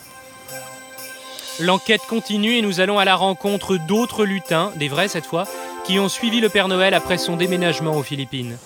[1.61, 5.47] L'enquête continue et nous allons à la rencontre d'autres lutins, des vrais cette fois,
[5.87, 8.59] qui ont suivi le Père Noël après son déménagement aux Philippines.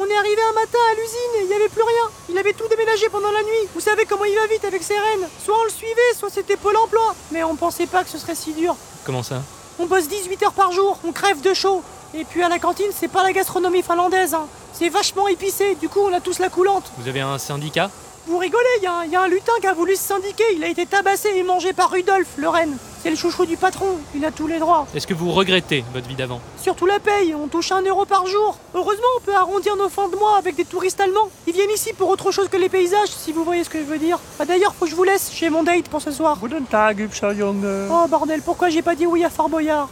[0.00, 2.10] On est arrivé un matin à l'usine et il n'y avait plus rien.
[2.28, 3.68] Il avait tout déménagé pendant la nuit.
[3.74, 5.28] Vous savez comment il va vite avec ses rennes.
[5.44, 7.14] Soit on le suivait, soit c'était Pôle emploi.
[7.32, 8.76] Mais on pensait pas que ce serait si dur.
[9.04, 9.42] Comment ça?
[9.80, 11.82] On bosse 18 heures par jour, on crève de chaud.
[12.14, 14.34] Et puis à la cantine, c'est pas la gastronomie finlandaise.
[14.34, 14.46] hein.
[14.72, 16.84] C'est vachement épicé, du coup on a tous la coulante.
[16.98, 17.90] Vous avez un syndicat?
[18.28, 20.44] Vous rigolez, il y, a un- y a un lutin qui a voulu se syndiquer.
[20.54, 22.76] Il a été tabassé et mangé par Rudolf, le renne.
[23.02, 24.86] C'est le chouchou du patron, il a tous les droits.
[24.94, 26.40] Est-ce que vous regrettez votre vie d'avant?
[26.60, 28.58] Surtout la paye, on touche un euro par jour.
[28.74, 31.30] Heureusement, on peut arrondir nos fins de mois avec des touristes allemands.
[31.46, 33.84] Ils viennent ici pour autre chose que les paysages, si vous voyez ce que je
[33.84, 34.18] veux dire.
[34.40, 36.36] Ah, D'ailleurs, faut que je vous laisse, j'ai mon date pour ce soir.
[36.42, 39.88] Oh bordel, pourquoi j'ai pas dit oui à Fort Boyard?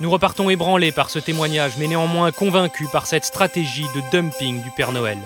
[0.00, 4.70] Nous repartons ébranlés par ce témoignage, mais néanmoins convaincus par cette stratégie de dumping du
[4.70, 5.18] Père Noël.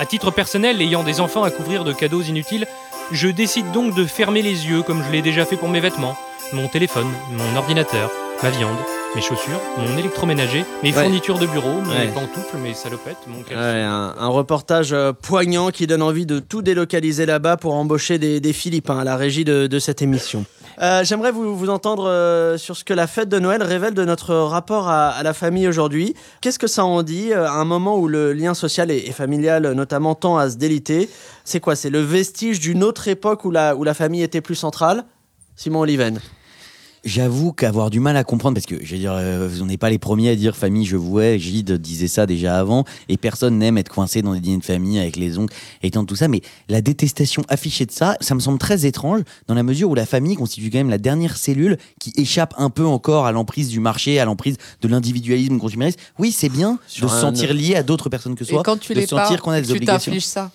[0.00, 2.66] À titre personnel, ayant des enfants à couvrir de cadeaux inutiles,
[3.10, 6.16] je décide donc de fermer les yeux comme je l'ai déjà fait pour mes vêtements,
[6.52, 8.10] mon téléphone, mon ordinateur,
[8.42, 8.76] ma viande,
[9.16, 11.02] mes chaussures, mon électroménager, mes Ouais.
[11.02, 12.12] fournitures de bureau, mes Ouais.
[12.14, 13.60] pantoufles, mes salopettes, mon caleçon.
[13.64, 18.18] Ouais, un, un reportage euh, poignant qui donne envie de tout délocaliser là-bas pour embaucher
[18.18, 20.44] des, des Philippins à la régie de, de cette émission.
[20.80, 24.34] Euh, J'aimerais vous, entendre euh, sur ce que la fête de Noël révèle de notre
[24.34, 26.14] rapport à, la famille aujourd'hui.
[26.40, 29.72] Qu'est-ce que ça en dit euh, à un moment où le lien social et, familial
[29.72, 31.08] notamment tend à se déliter?
[31.44, 31.74] C'est quoi?
[31.74, 35.04] C'est le vestige d'une autre époque où la, où la famille était plus centrale?
[35.56, 36.20] Simon Oliven.
[37.04, 39.90] J'avoue qu'avoir du mal à comprendre, parce que je veux dire, euh, vous n'êtes pas
[39.90, 43.58] les premiers à dire famille, je vous hais, Gide disait ça déjà avant, et personne
[43.58, 46.28] n'aime être coincé dans des dîners de famille avec les oncles et tant tout ça,
[46.28, 49.94] mais la détestation affichée de ça, ça me semble très étrange, dans la mesure où
[49.94, 53.68] la famille constitue quand même la dernière cellule qui échappe un peu encore à l'emprise
[53.68, 55.98] du marché, à l'emprise de l'individualisme consumériste.
[56.18, 58.62] Oui, c'est bien Sur de se un- sentir lié à d'autres personnes que Et soi,
[58.64, 60.12] quand tu de sentir qu'on a des tu obligations.
[60.20, 60.50] ça.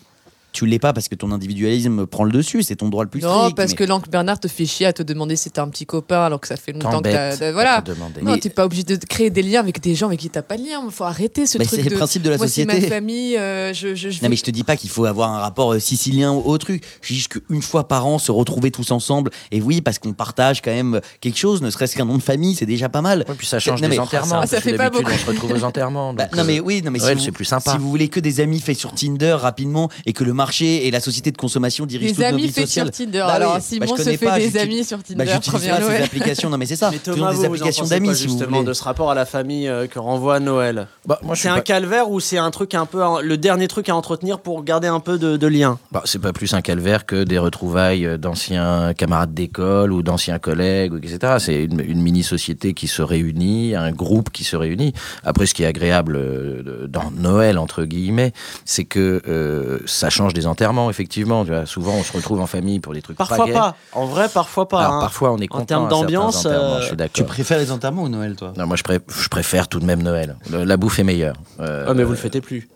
[0.53, 3.21] Tu l'es pas parce que ton individualisme prend le dessus, c'est ton droit le plus
[3.21, 3.57] Non, strict.
[3.57, 5.85] parce mais- que l'oncle Bernard te fait chier à te demander si t'as un petit
[5.87, 7.51] copain alors que ça fait longtemps que t'as.
[7.51, 7.83] Voilà.
[8.21, 10.43] Non, Mais- t'es pas obligé de créer des liens avec des gens avec qui t'as
[10.43, 10.81] pas de lien.
[10.85, 11.95] Il faut arrêter ce Mais truc c'est le de.
[11.95, 12.93] principe de la Moi, c'est ma société.
[12.93, 13.35] famille.
[13.37, 15.73] euh, je, je, je Non mais je te dis pas qu'il faut avoir un rapport
[15.73, 16.83] euh, sicilien au, au truc.
[17.01, 19.31] Je dis juste qu'une fois par an se retrouver tous ensemble.
[19.51, 22.53] Et oui, parce qu'on partage quand même quelque chose, ne serait-ce qu'un nom de famille,
[22.55, 23.25] c'est déjà pas mal.
[23.39, 24.39] puis ça change Non, des mais- enterrements.
[24.43, 25.09] Ah, ça fait pas beaucoup.
[25.11, 26.13] On se retrouve aux enterrements.
[26.13, 27.71] Bah, non euh, mais oui, non mais si, c'est vous, plus sympa.
[27.71, 30.91] si vous voulez que des amis faits sur Tinder rapidement et que le marché et
[30.91, 32.93] la société de consommation dirige Des toute nos amis vies faits sociales.
[32.93, 33.19] sur Tinder.
[33.25, 35.25] Bah Alors, bah, Simon je se connais fait pas, des amis sur Tinder.
[35.25, 36.03] Bah, j'utilise pas ces Noël.
[36.03, 36.49] applications.
[36.49, 36.89] Non, mais c'est ça.
[36.91, 38.67] Mais Thomas, des vous, vous en applications d'amis, si vous justement voulez.
[38.67, 42.09] de ce rapport à la famille euh, que renvoie Noël Bah, C'est un pas- calvaire
[42.11, 45.17] ou c'est un truc un peu le dernier truc à entretenir pour garder un peu
[45.17, 49.33] de, de lien Bah, c'est pas plus un calvaire que des retrouvailles euh, d'anciens camarades
[49.33, 51.35] d'école ou d'anciens collègues, etc.
[51.39, 54.93] C'est une, une mini-société qui se réunit, un groupe qui se réunit.
[55.23, 58.33] Après, ce qui est agréable euh, dans Noël, entre guillemets,
[58.65, 61.43] c'est que euh, ça change des enterrements, effectivement.
[61.45, 61.65] Tu vois.
[61.65, 63.75] Souvent, on se retrouve en famille pour des trucs Parfois pas.
[63.93, 64.79] En vrai, parfois pas.
[64.81, 64.99] Alors, hein.
[65.01, 67.07] parfois, on est En content termes à certains d'ambiance, euh.
[67.13, 68.53] Tu préfères les enterrements ou Noël, toi?
[68.57, 70.35] Non, moi, je, pré- je préfère tout de même Noël.
[70.51, 71.35] Le- la bouffe est meilleure.
[71.59, 72.67] Euh, Ah, mais vous le fêtez plus.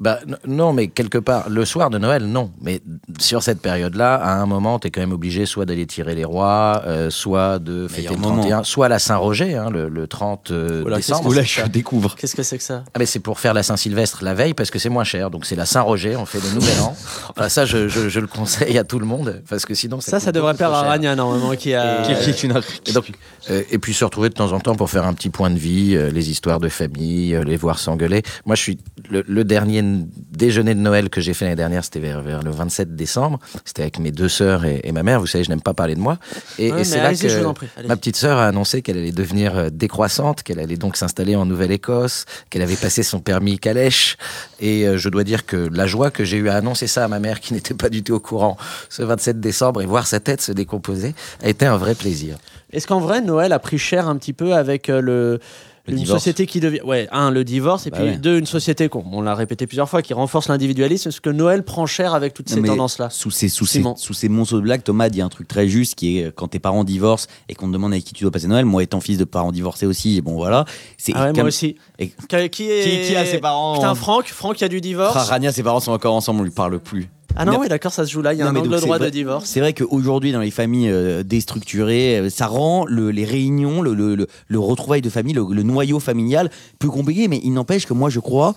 [0.00, 0.18] Bah,
[0.48, 2.50] non, mais quelque part, le soir de Noël, non.
[2.60, 2.80] Mais
[3.20, 6.24] sur cette période-là, à un moment, tu es quand même obligé soit d'aller tirer les
[6.24, 8.36] rois, euh, soit de fêter Meilleur le moment.
[8.42, 11.22] 31, soit la Saint-Roger, hein, le, le 30 euh, Oula, décembre.
[11.22, 11.68] qu'est-ce que Là, c'est je ça?
[11.68, 12.16] Découvre.
[12.16, 12.82] Qu'est-ce que c'est que ça?
[12.94, 15.30] Ah, mais c'est pour faire la Saint-Sylvestre la veille parce que c'est moins cher.
[15.30, 16.96] Donc c'est la Saint-Roger, on fait le Nouvel An.
[17.30, 20.18] Enfin, ça, je, je- je le conseille à tout le monde parce que sinon, Ça,
[20.18, 20.82] ça coûte devrait plaire à.
[20.82, 22.02] Rania, normalement, qui a.
[22.02, 23.12] Qui- qui est une- Et, donc,
[23.50, 25.58] euh, et puis se retrouver de temps en temps pour faire un petit point de
[25.58, 28.22] vie, euh, les histoires de famille, euh, les voir s'engueuler.
[28.46, 28.78] Moi, je suis
[29.10, 32.42] le, le dernier n- déjeuner de Noël que j'ai fait l'année dernière, c'était vers, vers
[32.42, 33.38] le 27 décembre.
[33.64, 35.20] C'était avec mes deux sœurs et, et ma mère.
[35.20, 36.18] Vous savez, je n'aime pas parler de moi.
[36.58, 39.12] Et, Ouais, et mais c'est là je que ma petite sœur a annoncé qu'elle allait
[39.12, 44.16] devenir euh, décroissante, qu'elle allait donc s'installer en Nouvelle-Écosse, qu'elle avait passé son permis calèche.
[44.60, 47.08] Et euh, je dois dire que la joie que j'ai eu à annoncer ça à
[47.08, 48.56] ma mère, qui n'était pas du tout au courant,
[48.88, 52.36] ce 27 décembre, et voir sa tête se décomposer, a été un vrai plaisir.
[52.72, 55.40] Est-ce qu'en vrai, Noël a pris cher un petit peu avec euh, le.
[55.86, 56.20] Le une divorce.
[56.20, 56.80] société qui devient.
[56.82, 58.16] Ouais, un, le divorce, et Bah puis ouais.
[58.16, 61.08] deux, une société, qu'on- on l'a répété plusieurs fois, qui renforce l'individualisme.
[61.08, 64.14] Est-ce que Noël prend cher avec toutes Non, ces tendances-là Sous ces, sous, ces, sous
[64.14, 66.60] ces monceaux de blagues, Thomas dit un truc très juste qui est euh, quand tes
[66.60, 68.64] parents divorcent et qu'on te demande avec qui tu dois passer Noël.
[68.64, 70.66] Moi, étant fils de parents divorcés aussi, bon voilà.
[70.98, 71.74] C'est Ah ouais, moi aussi.
[71.98, 72.82] Et- Qui, qui est...
[73.02, 75.16] Qui- qui a ses parents Putain, Franck, Franck, il y a du divorce.
[75.28, 77.08] Rania, ses parents sont encore ensemble, on lui parle plus.
[77.36, 78.32] Ah non, oui, d'accord, ça se joue là.
[78.34, 79.48] Il y a Non, un angle droit de divorce.
[79.48, 83.94] C'est vrai qu'aujourd'hui, dans les familles euh, déstructurées, euh, ça rend le- les réunions, le,
[83.94, 87.28] le, le- le retrouvail de famille, le, noyau familial plus compliqué.
[87.28, 88.54] Mais il n'empêche que moi, je crois.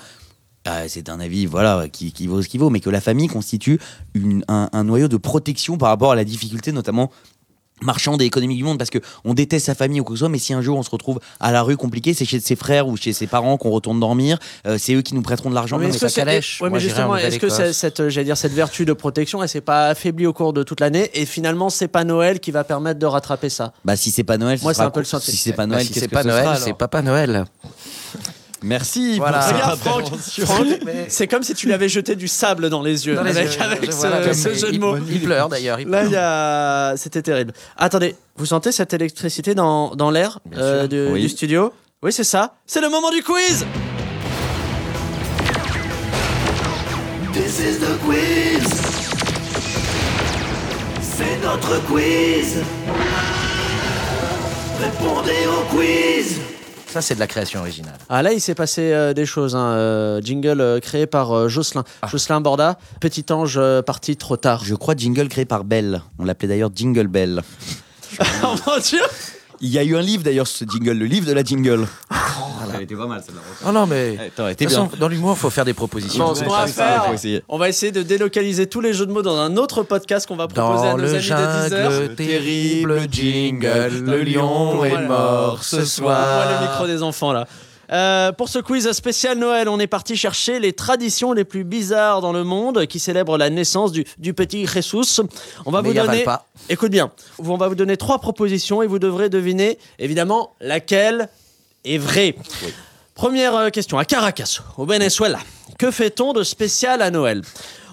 [0.65, 3.27] ah, c'est un avis voilà qui, qui vaut ce qu'il vaut, mais que la famille
[3.27, 3.79] constitue
[4.13, 7.11] une- un, un noyau de protection par rapport à la difficulté, notamment
[7.81, 10.19] marchande et économique du monde parce que on déteste sa famille ou quoi que ce
[10.21, 12.55] soit mais si un jour on se retrouve à la rue compliqué c'est chez ses
[12.55, 15.55] frères ou chez ses parents qu'on retourne dormir euh, c'est eux qui nous prêteront de
[15.55, 16.61] l'argent Mais mais calèche.
[16.61, 19.59] ouais, mais justement, est-ce que cette, euh, j'allais dire, cette vertu de protection, elle s'est
[19.61, 22.99] pas affaiblie au cours de toute l'année et finalement, c'est pas Noël qui va permettre
[22.99, 23.73] de rattraper ça?
[23.83, 25.31] bah si c'est pas Noël Moi, c'est un peu le sentiment.
[25.35, 27.45] si c'est pas Bah, Noël si qu'est-ce c'est pas Noël, c'est Papa Noël.
[28.65, 29.39] Merci Voilà.
[29.39, 30.05] pour Regarde, Franck,
[31.07, 33.53] c'est comme si tu lui avais jeté du sable dans les yeux Dans les avec,
[33.55, 34.97] yeux, avec je- ce, voilà, ce comme- jeu de il- mots.
[35.09, 35.79] Il pleure d'ailleurs.
[35.79, 36.09] il Là, pleure.
[36.09, 36.93] il y a...
[36.97, 37.53] c'était terrible.
[37.77, 40.89] Attendez, vous sentez cette électricité dans, dans l'air euh, sûr.
[40.89, 41.21] du, Oui.
[41.21, 41.71] du studio?
[42.03, 42.55] Oui, c'est ça.
[42.65, 43.65] C'est le moment du quiz
[47.33, 48.69] This is the quiz.
[51.01, 52.57] C'est notre quiz.
[54.81, 56.39] Répondez au quiz.
[56.95, 57.97] Ça, c'est de la création originale.
[58.07, 59.53] Ah là, il s'est passé euh, des choses.
[59.53, 59.65] hein.
[59.73, 61.83] Euh, jingle euh, créé par euh, Jocelyn.
[62.09, 64.63] Jocelyn Borda, petit ange euh, parti trop tard.
[64.63, 67.41] je crois jingle créé par Bell on l'appelait d'ailleurs Jingle Bell
[68.43, 69.01] oh mon dieu
[69.59, 71.85] il y a eu un livre d'ailleurs ce jingle le livre de la jingle
[72.77, 74.17] elle était pas mal celle-là Oh non, mais.
[74.19, 76.35] Attends, elle De était toute façon, bien dans l'humour, il faut faire des propositions.
[76.35, 77.11] Ce qu'on va faire,
[77.49, 80.35] on va essayer de délocaliser tous les jeux de mots dans un autre podcast qu'on
[80.35, 81.91] va proposer à nos le amis de 10 heures.
[81.91, 86.47] jungle terrible jingle, le lion est mort ce soir.
[86.61, 87.47] le micro des enfants là.
[87.91, 92.19] Euh, pour ce quiz spécial Noël, on est parti chercher les traditions les plus bizarres
[92.19, 95.21] dans le monde qui célèbrent la naissance du, du petit Jesus.
[95.67, 96.47] On va Mais vous donner, pas.
[96.67, 101.29] écoute bien, on va vous donner trois propositions et vous devrez deviner évidemment laquelle
[101.85, 102.35] est vraie.
[103.13, 105.39] Première euh, question, à Caracas, au Venezuela.
[105.79, 107.41] Que fait-on de spécial à Noël?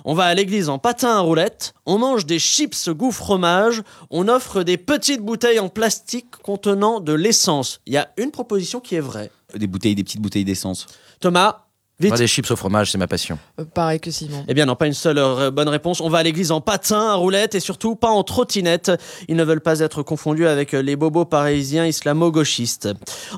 [0.05, 4.27] On va à l'église en patin à roulettes, on mange des chips goût fromage, on
[4.27, 7.81] offre des petites bouteilles en plastique contenant de l'essence.
[7.87, 9.31] Il y a une proposition qui est vraie.
[9.55, 10.87] des bouteilles des petites bouteilles d'essence
[11.21, 11.67] Thomas,
[12.03, 12.15] vite.
[12.15, 13.39] Des chips au fromage, c'est ma passion.
[13.59, 14.45] Euh, pareil que Simon.
[14.49, 16.01] Eh bien non, pas une seule euh, bonne réponse.
[16.01, 18.93] On va à l'église en patin, à roulettes et surtout pas en trottinette.
[19.29, 22.89] Ils ne veulent pas être confondus avec euh, les bobos parisiens islamo-gauchistes.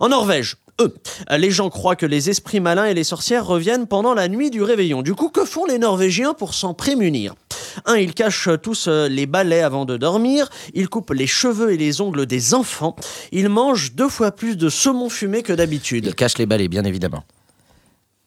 [0.01, 0.93] En Norvège, eux,
[1.31, 4.63] les gens croient que les esprits malins et les sorcières reviennent pendant la nuit du
[4.63, 5.03] réveillon.
[5.03, 7.35] Du coup, que font les Norvégiens pour s'en prémunir?
[7.87, 12.01] Un, ils cachent tous les balais avant de dormir, ils coupent les cheveux et les
[12.01, 12.97] ongles des enfants,
[13.31, 16.07] ils mangent deux fois plus de saumon fumé que d'habitude.
[16.07, 17.25] Il cache les balais, bien évidemment.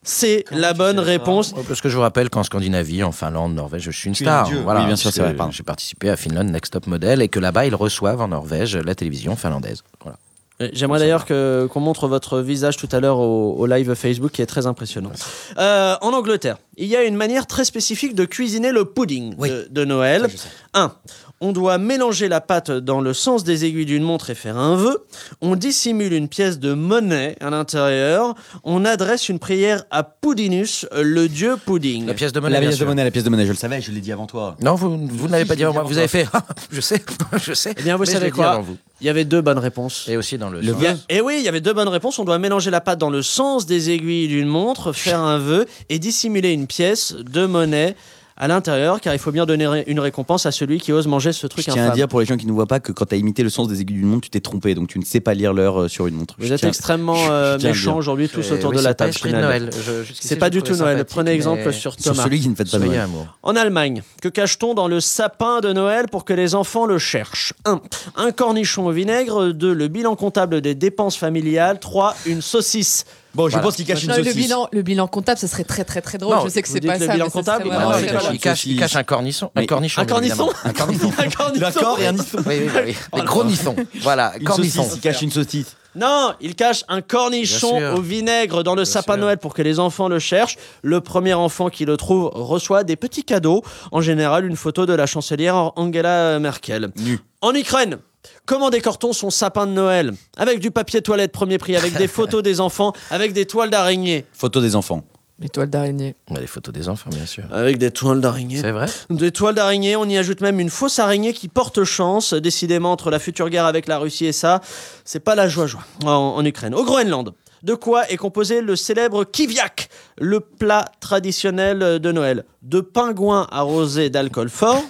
[0.09, 1.53] C'est la bonne réponse.
[1.67, 4.49] Parce que je vous rappelle qu'en Scandinavie, en Finlande, Norvège, je suis une star.
[4.63, 5.35] Voilà, Oui, bien sûr, c'est vrai.
[5.51, 8.95] J'ai participé à Finland Next Top Model et que là-bas, ils reçoivent en Norvège la
[8.95, 9.83] télévision finlandaise.
[10.01, 10.17] Voilà.
[10.61, 14.31] Euh, J'aimerais d'ailleurs que- qu'on montre votre visage tout à l'heure au, au live Facebook
[14.31, 15.11] qui est très impressionnant.
[15.59, 19.67] Euh, en Angleterre, il y a une manière très spécifique de cuisiner le pudding de,
[19.69, 20.27] de Noël.
[20.73, 20.93] 1.
[21.39, 24.75] On doit mélanger la pâte dans le sens des aiguilles d'une montre et faire un
[24.75, 25.05] vœu.
[25.41, 28.33] On dissimule une pièce de monnaie à l'intérieur.
[28.63, 32.07] On adresse une prière à Poudinus, le dieu pudding.
[32.07, 33.81] La pièce de monnaie, La pièce de monnaie, la pièce de monnaie, je le savais,
[33.81, 34.55] je l'ai dit avant toi.
[34.61, 35.83] Non, vous, vous ne l'avez pas dit avant moi.
[35.83, 36.27] Vous avez fait.
[36.71, 37.03] je sais,
[37.45, 37.75] je sais.
[37.77, 38.63] Eh bien, vous Mais savez quoi.
[38.99, 40.05] Il y avait deux bonnes réponses.
[40.09, 40.59] Et aussi dans le.
[40.59, 40.83] Le sens.
[40.85, 42.17] A- Et oui, il y avait deux bonnes réponses.
[42.17, 45.67] On doit mélanger la pâte dans le sens des aiguilles d'une montre, faire un vœu
[45.89, 47.95] et dissimuler une pièce de monnaie
[48.39, 51.47] à l'intérieur, car il faut bien donner une récompense à celui qui ose manger ce
[51.47, 51.95] truc Je tiens à infâme.
[51.95, 53.67] dire pour les gens qui ne voient pas que quand tu as imité le sens
[53.67, 55.87] des aiguilles d'une montre, tu t'es trompé, donc tu ne sais pas lire l'heure euh,
[55.87, 56.35] sur une montre.
[56.37, 58.95] Vous Je êtes tiens- extrêmement euh, à méchants aujourd'hui tous autour oui, de la c'est
[58.95, 59.13] pas table.
[59.13, 59.47] de finalement.
[59.47, 59.69] Noël.
[59.73, 61.03] Je- C'est je pas du tout Noël.
[61.05, 62.23] Prenez exemple sur Sur Thomas.
[62.23, 63.07] celui qui ne fête pas Noël.
[63.43, 67.53] En Allemagne, que cache-t-on dans le sapin de Noël pour que les enfants le cherchent?
[67.65, 67.81] 1.
[68.17, 69.51] Un cornichon au vinaigre.
[69.51, 69.73] 2.
[69.73, 71.79] Le bilan comptable des dépenses familiales.
[71.79, 72.15] 3.
[72.27, 73.05] Une saucisse.
[73.37, 73.63] Bon, je Voilà.
[73.67, 74.35] pense qu'il cache une Non, le, saucisse.
[74.35, 76.35] bilan, le bilan comptable, ça serait très très très drôle.
[76.35, 77.13] Non, je sais que c'est pas le ça.
[77.13, 78.23] bilan mais ça comptable Non, il cache-.
[78.33, 79.51] Il cache, il cache un cornichon.
[79.55, 80.01] Un cornichon.
[80.01, 80.49] Un cornisson.
[80.65, 81.11] Un cornichon.
[81.19, 81.59] Un cornisson.
[81.59, 82.37] D'accord, et un nisson.
[82.47, 82.95] Oui, oui, oui.
[83.15, 83.75] Les gros nissons.
[84.01, 84.81] Voilà, Une cornichon.
[84.81, 85.75] saucisse, il cache une saucisse.
[85.95, 89.25] Non, il cache un cornichon au vinaigre dans le sapin de sûr.
[89.25, 90.57] Noël pour que les enfants le cherchent.
[90.81, 94.93] Le premier enfant qui le trouve reçoit des petits cadeaux, en général une photo de
[94.93, 96.89] la chancelière Angela Merkel.
[96.97, 97.19] Nu.
[97.41, 97.97] En Ukraine,
[98.45, 102.43] comment décore-t-on son sapin de Noël Avec du papier toilette premier prix, avec des photos
[102.43, 104.25] des enfants, avec des toiles d'araignée.
[104.33, 105.03] Photo des enfants.
[105.39, 106.15] Les toiles d'araignée.
[106.31, 107.43] Bah, les photos des enfants, bien sûr.
[107.51, 108.59] Avec des toiles d'araignée.
[108.59, 112.33] C'est vrai Des toiles d'araignée, on y ajoute même une fausse araignée qui porte chance.
[112.33, 114.61] Décidément, entre la future guerre avec la Russie et ça,
[115.05, 116.73] c'est pas la joie-joie en, en Ukraine.
[116.73, 122.81] Au Groenland, de quoi est composé le célèbre kiviak, le plat traditionnel de Noël De
[122.81, 124.81] pingouins arrosés d'alcool fort,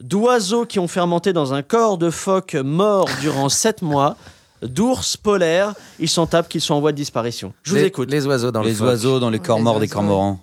[0.00, 4.16] d'oiseaux qui ont fermenté dans un corps de phoque mort durant 7 mois,
[4.62, 7.52] d'ours polaires, ils s'en tapent qu'ils sont en voie de disparition.
[7.62, 8.10] Je vous Les- écoute.
[8.10, 8.86] Les oiseaux dans le Les phoque.
[8.88, 10.40] oiseaux dans les corps les morts des cormorans.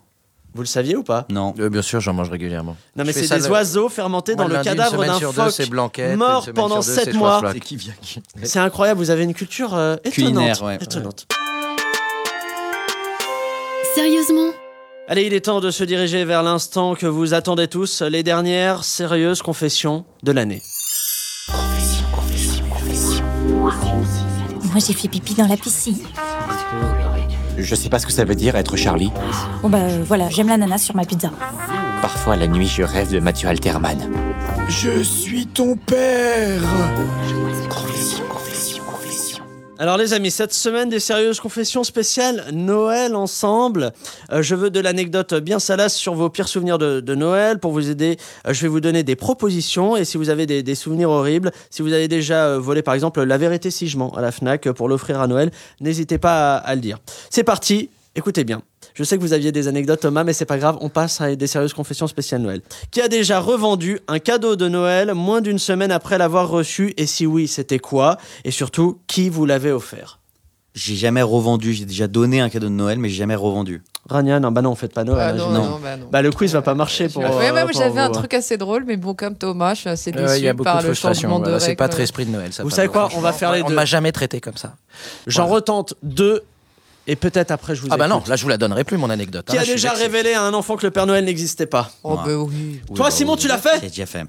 [0.55, 1.25] Vous le saviez ou pas?
[1.31, 1.55] Non.
[1.59, 2.77] Euh, bien sûr, j'en mange régulièrement.
[2.95, 6.81] Non mais c'est des le- oiseaux fermentés Moi, dans le cadavre d'un phoque mort pendant
[6.83, 7.41] sur deux, 7 c'est mois.
[8.43, 10.13] C'est incroyable, vous avez une culture euh, étonnante.
[10.13, 10.75] Culinaire, ouais.
[10.79, 11.25] étonnante.
[13.95, 14.51] Sérieusement?
[15.09, 18.85] Allez, il est temps de se diriger vers l'instant que vous attendez tous, les dernières
[18.85, 20.61] sérieuses confessions de l'année.
[24.63, 25.97] Moi, j'ai fait pipi dans la piscine.
[27.57, 29.11] Je sais pas ce que ça veut dire être Charlie.
[29.61, 31.31] Bon, bah euh, voilà, j'aime l'ananas sur ma pizza.
[32.01, 33.97] Parfois la nuit je rêve de Mathieu Alterman.
[34.69, 36.61] Je suis ton père
[39.79, 43.91] Alors les amis, cette semaine des sérieuses confessions spéciales Noël ensemble.
[44.31, 47.57] Euh, je veux de l'anecdote bien salace sur vos pires souvenirs de, Noël.
[47.57, 48.17] Pour vous aider,
[48.47, 49.97] euh, je vais vous donner des propositions.
[49.97, 53.23] Et si vous avez des, souvenirs horribles, si vous avez déjà euh, volé par exemple
[53.23, 55.49] la vérité si je mens à la FNAC pour l'offrir à Noël,
[55.81, 56.99] n'hésitez pas à le dire.
[57.31, 58.61] C'est parti, écoutez bien.
[58.93, 61.35] Je sais que vous aviez des anecdotes Thomas, mais c'est pas grave, on passe à
[61.35, 62.61] des sérieuses confessions spéciales Noël.
[62.91, 66.93] Qui a déjà revendu un cadeau de Noël moins d'une semaine après l'avoir reçu?
[66.97, 68.17] Et si oui, c'était quoi?
[68.45, 70.19] Et surtout, qui vous l'avait offert?
[70.75, 71.73] J'ai jamais revendu.
[71.73, 73.83] J'ai déjà donné un cadeau de Noël, mais j'ai jamais revendu.
[74.09, 75.19] Rania, non, bah non, faites pas Noël.
[75.21, 76.07] Ah hein, non, non, bah non.
[76.11, 77.21] Bah le quiz va pas marcher pour.
[77.23, 79.89] Ouais, euh, pour j'avais un vous, truc assez drôle, mais bon, comme Thomas, je suis
[79.89, 80.93] assez déçu Il y a beaucoup par de le
[81.53, 82.51] de C'est pas très esprit de Noël.
[82.51, 83.75] Ça, Vous savez quoi On va faire les On deux.
[83.75, 84.75] m'a jamais traité comme ça.
[85.25, 85.55] J'en Voilà.
[85.55, 86.41] retente deux,
[87.07, 89.09] et peut-être après je vous Ah bah non, là je vous la donnerai plus mon
[89.09, 89.45] anecdote.
[89.49, 92.11] Qui hein, a déjà révélé à un enfant que le Père Noël n'existait pas Oh,
[92.11, 92.17] Ouais.
[92.25, 92.81] bah oui.
[92.95, 94.23] Toi, Simon, tu l'as fait J'ai déjà fait.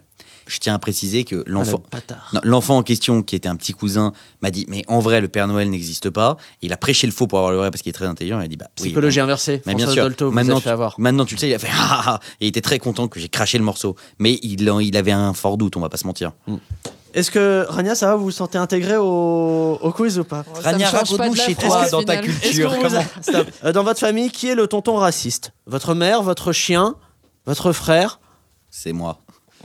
[0.46, 2.30] Je tiens à préciser que l'enfant, Ah, le bâtard.
[2.34, 4.12] Non, l'enfant en question, qui était un petit cousin,
[4.42, 6.36] m'a dit Mais en vrai, le Père Noël n'existe pas.
[6.60, 8.38] Il a prêché le faux pour avoir le vrai parce qu'il est très intelligent.
[8.40, 9.24] Il a dit Bah, oui, Psychologie bon.
[9.24, 9.62] inversée.
[9.64, 10.02] Mais bien sûr.
[10.02, 10.96] Dolto, maintenant, fait avoir.
[10.96, 12.78] tu, maintenant, tu le sais, il a fait Ah, ah, ah Et il était très
[12.78, 13.96] content que j'ai craché le morceau.
[14.18, 16.32] Mais il, en- il avait un fort doute, on va pas se mentir.
[17.14, 20.54] Est-ce que Rania, ça va Vous vous sentez intégré au, au quiz ou pas Oh,
[20.56, 22.32] ça me Rania, change pas de raconte-nous la chez France, toi, dans ta finalement.
[22.42, 22.70] Est-ce culture.
[22.74, 23.46] qu'on vous a- comment- Stop.
[23.64, 26.96] Euh, Dans votre famille, qui est le tonton raciste Votre mère, votre chien,
[27.46, 28.18] votre frère
[28.70, 29.20] C'est moi.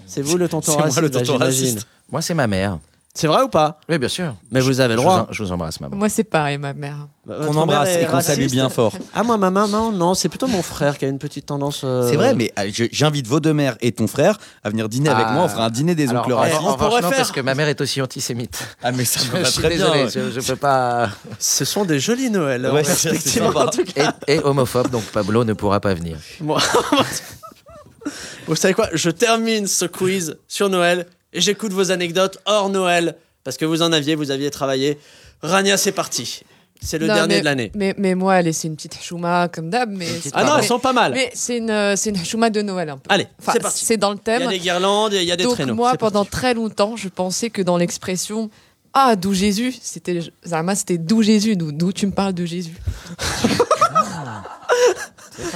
[0.06, 1.66] C'est vous le tonton C'est moi, raciste le bah, tonton j'imagine.
[1.66, 1.88] raciste.
[2.12, 2.78] Moi c'est ma mère.
[3.20, 4.34] C'est vrai ou pas Oui, bien sûr.
[4.50, 5.18] Mais vous avez le Je droit.
[5.18, 5.94] vous, en- je vous embrasse, maman.
[5.98, 6.96] Moi, c'est pareil, ma mère.
[7.26, 8.94] Bah, Qu'on embrasse et qu'on salue bien fort.
[9.14, 11.82] Ah moi, ma maman, non, c'est plutôt mon frère qui a une petite tendance.
[11.84, 14.88] euh, C'est vrai, mais euh, je- j'invite vos deux mères et ton frère à venir
[14.88, 15.34] dîner avec Ah.
[15.34, 15.44] moi.
[15.44, 16.60] On fera un dîner des Alors, oncles en- racistes.
[16.60, 18.58] en revanche, pourrait non, faire- parce que ma mère est aussi antisémite.
[18.82, 19.78] Ah, mais ça me Je va suis très bien.
[19.92, 20.10] désolé, ouais.
[20.34, 21.10] je, je peux pas.
[21.40, 22.66] Ce sont des jolis Noëls.
[22.68, 23.66] en Ouais, c'est perspective, sympa.
[23.66, 24.14] en tout cas.
[24.28, 26.16] Et, et homophobe, donc Pablo ne pourra pas venir.
[26.40, 26.62] Moi-
[28.48, 33.16] Vous savez quoi Je termine ce quiz sur Noël et j'écoute vos anecdotes hors Noël
[33.44, 34.98] parce que vous en aviez, vous aviez travaillé.
[35.42, 36.42] Rania, c'est parti.
[36.82, 37.72] C'est le Non, dernier mais- de l'année.
[37.76, 39.92] Mais, mais moi, allez, c'est une petite chouma comme d'hab.
[39.92, 41.12] Mais Ah pas- non, elles sont pas mal.
[41.14, 43.08] Mais c'est une, c'est une chouma de Noël un peu.
[43.10, 43.86] Allez, Enfin, c'est parti.
[43.86, 44.42] C'est dans le Il y thème.
[44.44, 45.76] a des guirlandes, il y a des Donc traîneaux.
[45.76, 46.14] moi, C'est parti.
[46.14, 48.50] pendant très longtemps, je pensais que dans l'expression
[48.94, 52.74] Ah, d'où Jésus C'était Zarma, c'était d'où Jésus D'où d'où tu me parles de Jésus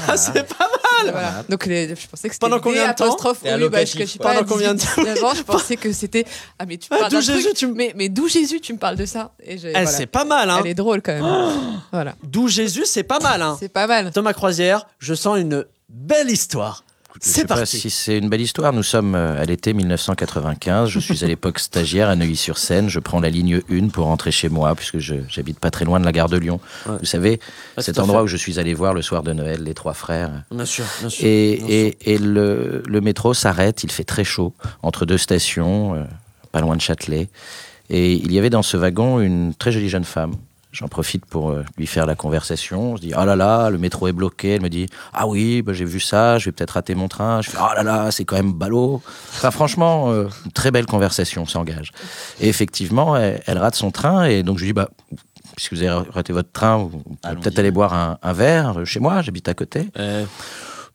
[0.08, 0.68] Ah, c'est pas
[1.04, 1.44] mal Voilà.
[1.50, 3.40] Donc les- je pensais que c'était Pendant des combien de temps apostrophes.
[3.44, 4.00] Et Oui, bah, je, allocatif.
[4.02, 6.26] je suis pas Pendant combien de 18, 19 ans, je pensais que c'était.
[6.58, 8.74] Ah, mais tu Ah, parles d'où d'un Jésus, tu me- mais, mais d'où Jésus, tu
[8.74, 9.86] me parles de ça Et Eh, voilà.
[9.88, 11.26] C'est pas mal, hein Elle est drôle quand même.
[11.92, 12.16] voilà.
[12.24, 14.12] D'où Jésus, c'est pas mal, hein C'est pas mal.
[14.14, 16.84] Thomas Croisière, je sens une belle histoire.
[17.26, 17.80] C'est pas parti.
[17.80, 18.74] si c'est une belle histoire.
[18.74, 20.90] Nous sommes euh, à l'été 1995.
[20.90, 22.90] Je suis à l'époque stagiaire à Neuilly-sur-Seine.
[22.90, 26.00] Je prends la ligne 1 pour rentrer chez moi, puisque je- j'habite pas très loin
[26.00, 26.60] de la gare de Lyon.
[26.86, 26.98] Ouais.
[27.00, 27.40] Vous savez,
[27.78, 28.24] Ouais, cet endroit fait.
[28.26, 30.44] où je suis allé voir le soir de Noël les trois frères.
[30.52, 31.26] Bien sûr, bien sûr.
[31.26, 35.96] Et, bien et- et le, le métro s'arrête, il fait très chaud, entre deux stations,
[35.96, 36.04] euh,
[36.52, 37.30] pas loin de Châtelet.
[37.90, 40.34] Et il y avait dans ce wagon une très jolie jeune femme.
[40.74, 42.96] J'en profite pour euh, lui faire la conversation.
[42.96, 44.56] Je dis Ah là là, le métro est bloqué.
[44.56, 47.42] Elle me dit Ah oui, bah, j'ai vu ça, je vais peut-être rater mon train.
[47.44, 49.02] Je fais Ah là là, c'est quand même ballot.
[49.30, 51.92] Enfin, franchement, euh, une très belle conversation s'engage.
[52.42, 54.26] Et effectivement, elle, elle rate son train.
[54.26, 54.90] Et donc, je lui dis Bah,
[55.56, 59.00] puisque vous avez raté votre train, vous pouvez peut-être aller boire un, un verre chez
[59.00, 59.90] moi, j'habite à côté.
[60.00, 60.26] Euh,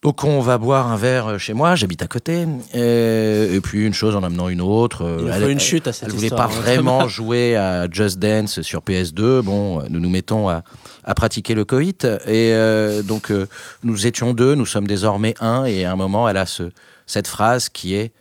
[0.03, 2.47] Donc on va boire un verre chez moi, j'habite à côté.
[2.73, 5.05] Et, et puis une chose en amenant une autre.
[5.05, 7.91] euh, Il elle, une chute à cette elle voulait histoire, pas hein, vraiment jouer à
[7.91, 9.41] Just Dance sur PS2.
[9.43, 10.63] Bon, nous nous mettons à,
[11.03, 12.05] à pratiquer le coït.
[12.05, 13.49] Et euh, donc euh,
[13.83, 15.65] nous étions deux, nous sommes désormais un.
[15.65, 16.71] Et à un moment, elle a ce,
[17.07, 18.13] cette phrase qui est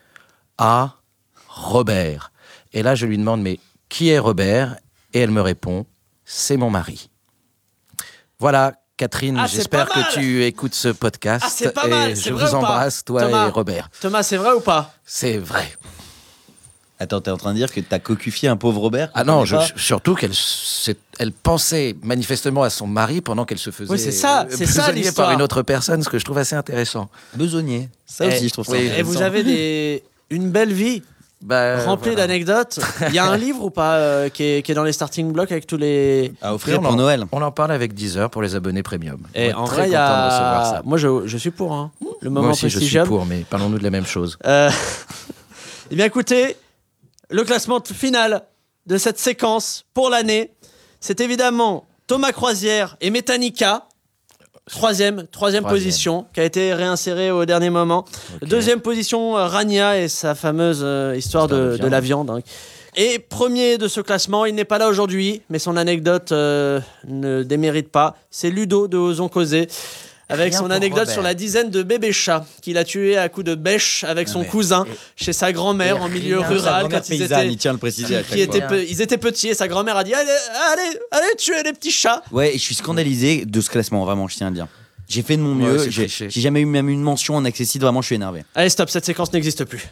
[0.58, 0.96] Ah,
[1.48, 2.32] Robert.
[2.74, 4.78] Et là, je lui demande Mais qui est Robert?
[5.14, 5.86] Et elle me répond
[6.26, 7.12] C'est mon mari.
[8.40, 8.74] Voilà.
[8.98, 11.46] Catherine, Ah, j'espère que tu écoutes ce podcast.
[11.78, 13.90] Ah, et je vrai vous embrasse, toi Thomas et Robert.
[14.02, 15.72] Thomas, c'est vrai ou pas C'est vrai.
[17.00, 19.56] Attends, t'es en train de dire que t'as cocufié un pauvre Robert Ah non, je-
[19.76, 20.32] surtout qu'elle
[21.20, 24.66] elle pensait manifestement à son mari pendant qu'elle se faisait Oui, c'est ça, euh, c'est
[24.66, 25.28] ça, l'histoire.
[25.28, 27.08] par une autre personne, ce que je trouve assez intéressant.
[27.36, 27.90] Besognier.
[28.08, 30.04] Ça Eh, aussi, je trouve ça oui, Et vous avez des...
[30.32, 31.04] une belle vie
[31.44, 32.26] Bah, remplie voilà.
[32.28, 32.80] d'anecdotes.
[33.10, 35.32] Il y a un livre ou pas euh, qui, est, qui est dans les starting
[35.32, 36.34] blocks avec tous les.
[36.42, 37.26] à offrir on pour en- Noël.
[37.32, 39.20] On en parle avec Deezer pour les abonnés premium.
[39.36, 40.66] Et en vrai, il y content de recevoir a.
[40.66, 40.82] ça.
[40.84, 41.74] Moi, je, je suis pour.
[41.74, 41.92] hein.
[42.22, 44.38] Le moment Moi aussi, je suis pour, mais parlons-nous de la même chose.
[44.46, 44.70] Euh,
[45.92, 46.58] Eh bien, écoutez,
[47.30, 48.44] le classement final
[48.88, 50.52] de cette séquence pour l'année,
[51.00, 53.88] c'est évidemment Thomas Croisière et Metanica.
[54.70, 55.64] Troisième, troisième, Troisième.
[55.66, 58.06] position, qui a été réinsérée au dernier moment.
[58.42, 62.30] Deuxième position, euh, Rania et sa fameuse euh, histoire Histoire de, de de la viande.
[62.30, 62.40] hein.
[62.96, 67.44] Et premier de ce classement, il n'est pas là aujourd'hui, mais son anecdote euh, ne
[67.44, 68.16] démérite pas.
[68.32, 69.68] C'est Ludo de Osons Causer.
[70.30, 71.14] Avec Rien son anecdote Robert.
[71.14, 74.42] sur la dizaine de bébés chats qu'il a tués à coups de bêche avec son
[74.42, 77.80] mais- cousin chez sa grand-mère en milieu rural quand ils étaient, il tient à le
[77.80, 78.68] préciser à qui chaque étaient fois.
[78.70, 80.30] pe- ils étaient petits et sa grand-mère a dit allez,
[80.74, 82.22] allez, allez tuer les petits chats.
[82.34, 84.68] Ouais, et je suis scandalisé de ce classement, vraiment, je tiens à le dire.
[85.08, 86.28] J'ai fait de mon Ouais, mieux, triché.
[86.30, 88.44] j'ai jamais eu même une mention en accessible, vraiment, je suis énervé.
[88.54, 89.88] Allez, stop, cette séquence n'existe plus.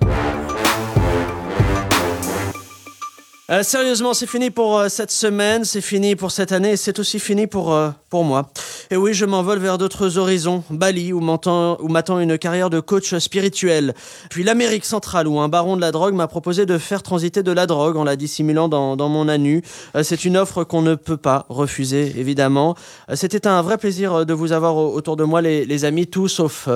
[3.52, 7.20] Euh, sérieusement, c'est fini pour euh, cette semaine, c'est fini pour cette année, c'est aussi
[7.20, 8.50] fini pour, euh, pour moi.
[8.90, 13.94] Et oui, je m'envole vers d'autres horizons, Bali, où m'attend une carrière de coach spirituel.
[14.32, 17.52] Puis l'Amérique centrale, où un baron de la drogue m'a proposé de faire transiter de
[17.52, 19.28] la drogue en la dissimulant dans, dans mon.
[19.28, 19.62] Euh,
[20.02, 22.76] c'est une offre qu'on ne peut pas refuser, évidemment.
[23.14, 26.30] C'était un vrai plaisir de vous avoir au- autour de moi, les, les amis, tous
[26.30, 26.68] sauf...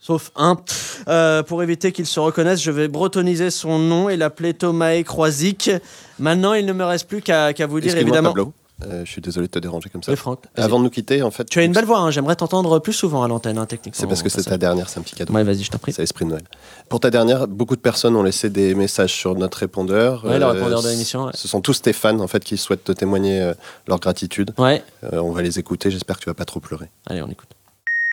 [0.00, 0.56] Sauf un.
[1.08, 5.70] Euh, pour éviter qu'il se reconnaisse, je vais bretoniser son nom et l'appeler Thomas Croisic.
[6.18, 8.30] Maintenant, il ne me reste plus qu'à vous dire évidemment.
[8.30, 8.52] Pablo.
[8.86, 10.10] Euh, je suis désolé de te déranger comme ça.
[10.10, 10.44] Oui, Franck.
[10.56, 11.44] Avant de nous quitter, en fait.
[11.44, 14.00] Tu as une belle voix, hein, j'aimerais t'entendre plus souvent à l'antenne, hein, techniquement.
[14.00, 15.34] C'est parce que c'est ta dernière, c'est un petit cadeau.
[15.34, 15.92] Ouais, vas-y, je t'en prie.
[15.92, 16.44] C'est l'esprit de Noël.
[16.88, 20.24] Pour ta dernière, beaucoup de personnes ont laissé des messages sur notre répondeur.
[20.24, 21.32] Ouais, le Euh, répondeur de l'émission, ouais.
[21.34, 23.52] Ce sont tous tes fans, en fait, qui souhaitent te témoigner euh,
[23.86, 24.52] leur gratitude.
[24.56, 24.82] Ouais.
[25.12, 26.88] On va les écouter, j'espère que tu vas pas trop pleurer.
[27.06, 27.48] Allez, on écoute.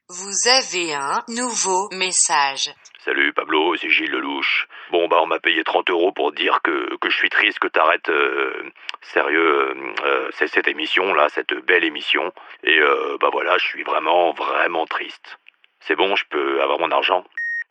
[0.10, 2.74] Vous avez un nouveau message.
[3.04, 4.70] Salut Pablo, c'est Gilles Lelouch.
[4.90, 8.08] Bon bah on m'a payé 30 euros pour dire que, je suis triste que t'arrêtes
[8.08, 12.32] euh, sérieux euh, euh, c'est cette émission là, cette belle émission.
[12.64, 15.40] Et euh, bah voilà, je suis vraiment vraiment triste.
[15.82, 17.26] C'est bon, je peux avoir mon argent?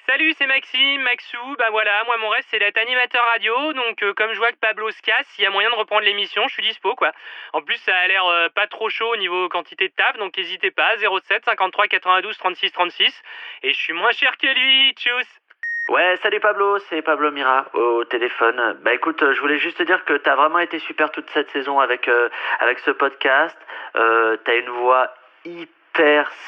[0.07, 1.57] Salut, c'est Maxime, Maxou.
[1.59, 3.73] Bah voilà, moi mon rêve c'est d'être animateur radio.
[3.73, 6.03] Donc euh, comme je vois que Pablo se casse, s'il y a moyen de reprendre
[6.03, 7.11] l'émission, je suis dispo quoi.
[7.53, 10.37] En plus, ça a l'air euh, pas trop chaud au niveau quantité de taf, donc
[10.37, 10.97] n'hésitez pas.
[10.99, 13.23] 07 53 92 36 36.
[13.65, 14.93] Et je suis moins cher que lui.
[14.93, 15.27] Tchuss.
[15.89, 18.79] Ouais, salut Pablo, c'est Pablo Mira au téléphone.
[18.83, 21.51] Bah écoute, euh, je voulais juste te dire que t'as vraiment été super toute cette
[21.51, 22.09] saison avec
[22.61, 23.59] avec ce podcast.
[23.95, 25.13] T'as une voix
[25.45, 25.76] hyper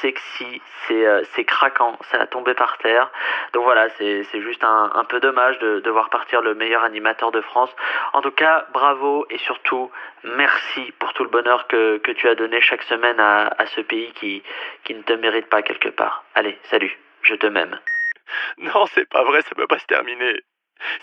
[0.01, 3.11] sexy, c'est euh, c'est craquant, ça a tombé par terre.
[3.53, 6.83] Donc voilà, c'est c'est juste un, un peu dommage de, de voir partir le meilleur
[6.83, 7.73] animateur de France.
[8.13, 9.91] En tout cas, bravo et surtout
[10.23, 13.81] merci pour tout le bonheur que, que tu as donné chaque semaine à, à ce
[13.81, 14.43] pays qui
[14.83, 16.23] qui ne te mérite pas quelque part.
[16.35, 17.79] Allez, salut, je te m'aime.
[18.59, 20.43] Non, c'est pas vrai, ça peut pas se terminer.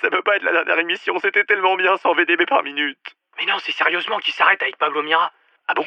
[0.01, 2.99] Ça peut pas être la dernière émission, c'était tellement bien sans VDB par minute.
[3.39, 5.33] Mais non, c'est sérieusement qui s'arrête avec Pablo Mira.
[5.69, 5.85] Ah bon?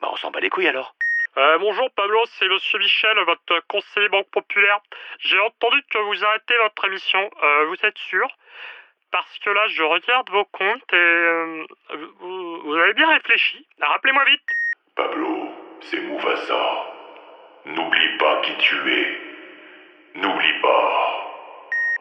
[0.00, 0.94] Bah on s'en bat les couilles alors.
[1.36, 4.80] Euh, bonjour Pablo, c'est Monsieur Michel, votre conseiller Banque Populaire.
[5.20, 7.30] J'ai entendu que vous arrêtez votre émission.
[7.42, 8.26] Euh, vous êtes sûr?
[9.12, 11.64] Parce que là, je regarde vos comptes et euh,
[12.18, 13.64] vous, vous avez bien réfléchi.
[13.80, 14.42] Rappelez-moi vite.
[14.96, 15.50] Pablo,
[15.82, 16.86] c'est Mufasa.
[17.66, 19.20] N'oublie pas qui tu es.
[20.16, 21.26] N'oublie pas.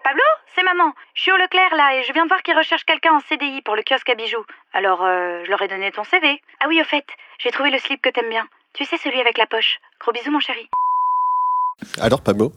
[0.04, 0.24] Pablo,
[0.56, 0.92] c'est maman.
[1.14, 3.62] Je suis au Leclerc là et je viens de voir qu'ils recherchent quelqu'un en CDI
[3.62, 4.46] pour le kiosque à bijoux.
[4.74, 6.42] Alors, euh, je leur ai donné ton CV.
[6.62, 7.06] Ah oui, au fait,
[7.38, 8.48] j'ai trouvé le slip que t'aimes bien.
[8.80, 9.82] Tu sais, celui avec la poche.
[10.00, 10.70] Gros bisous, mon chéri.
[12.00, 12.54] Alors, Pablo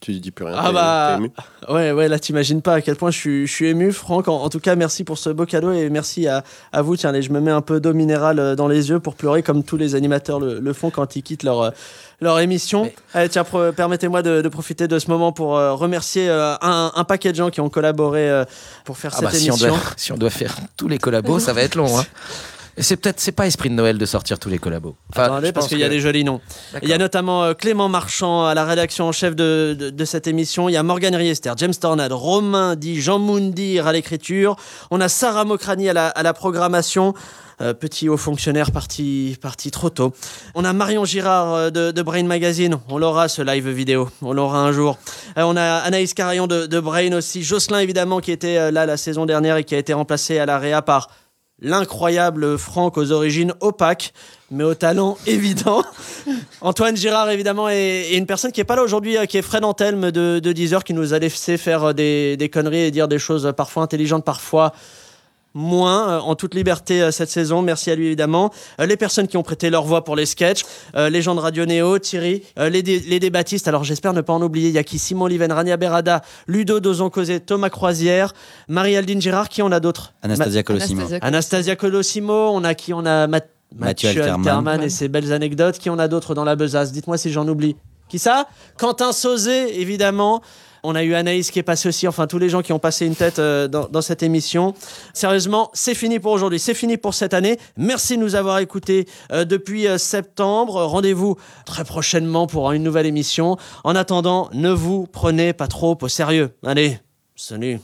[0.00, 1.30] Tu dis plus rien Ah bah t'es ému
[1.74, 4.42] ouais ouais là t'imagines pas à quel point je suis, je suis ému Franck en,
[4.42, 7.20] en tout cas merci pour ce beau cadeau et merci à, à vous tiens allez
[7.20, 9.76] je me mets un peu d'eau minérale euh, dans les yeux pour pleurer comme tous
[9.76, 11.70] les animateurs le, le font quand ils quittent leur, euh,
[12.22, 16.54] leur émission Allez, tiens permettez-moi de, de profiter de ce moment pour euh, remercier euh,
[16.62, 18.44] un, un paquet de gens qui ont collaboré euh,
[18.86, 20.96] pour faire Ah cette bah, si, on émission doit, si on doit faire tous les
[20.98, 21.98] collabos, ça va être long.
[21.98, 22.04] Hein.
[22.78, 24.96] C'est peut-être c'est pas esprit de Noël de sortir tous les collabos.
[25.12, 26.40] Enfin, Attendez, parce qu'il y a des jolis noms.
[26.82, 30.04] Il y a notamment euh, Clément Marchand à la rédaction en chef de, de, de
[30.04, 30.68] cette émission.
[30.68, 34.56] Il y a Morgane Riester, James Tornade, Romain dit Jean Moundir à l'écriture.
[34.90, 37.14] On a Sarah Mokrani à la, à la programmation.
[37.62, 40.14] Euh, petit haut fonctionnaire parti, parti trop tôt.
[40.54, 42.78] On a Marion Girard euh, de, de Brain Magazine.
[42.88, 44.08] On l'aura ce live vidéo.
[44.22, 44.96] On l'aura un jour.
[45.36, 47.42] Euh, on a Anaïs Carayon de, de Brain aussi.
[47.42, 50.58] Jocelyn évidemment qui était là la saison dernière et qui a été remplacé à la
[50.58, 51.08] Réa par
[51.62, 54.12] l'incroyable Franck aux origines opaques,
[54.50, 55.84] mais au talent évident.
[56.60, 59.64] Antoine Girard, évidemment, et une personne qui est pas là aujourd'hui, euh, qui est Fred
[59.64, 63.08] Antelme de, de Deezer, qui nous a laissé faire euh, des, des conneries et dire
[63.08, 64.72] des choses euh, parfois intelligentes, parfois
[65.54, 67.62] moins, euh, en toute liberté euh, cette saison.
[67.62, 68.52] Merci à lui, évidemment.
[68.80, 70.62] Euh, les personnes qui ont prêté leur voix pour les sketchs,
[70.94, 74.20] euh, les gens de Radio Néo, Thierry, euh, les, dé- les débattistes, alors j'espère ne
[74.20, 74.98] pas en oublier, il y a qui?
[74.98, 78.32] Simon Liven, Rania Berada, Ludo Dozon Causé, Thomas Croisière,
[78.68, 80.12] Marie-Aldine Girard, qui en a d'autres?
[80.22, 81.02] Anastasia Colosimo.
[81.20, 82.92] Anastasia Colosimo, on a qui?
[82.92, 84.46] On a Math- Mathieu Mathieu Alterman.
[84.48, 85.78] Alterman et ses belles anecdotes.
[85.78, 86.90] Qui en a d'autres dans la besace?
[86.90, 87.76] Dites-moi si j'en oublie.
[88.08, 88.48] Qui ça?
[88.76, 90.42] Quentin Sauzé, évidemment.
[90.82, 93.06] On a eu Anaïs qui est passée aussi, enfin tous les gens qui ont passé
[93.06, 94.74] une tête euh, dans, dans cette émission.
[95.14, 97.58] Sérieusement, c'est fini pour aujourd'hui, c'est fini pour cette année.
[97.76, 100.82] Merci de nous avoir écoutés euh, depuis euh, septembre.
[100.84, 103.56] Rendez-vous très prochainement pour une nouvelle émission.
[103.84, 106.50] En attendant, ne vous prenez pas trop au sérieux.
[106.64, 106.98] Allez,
[107.36, 107.80] salut.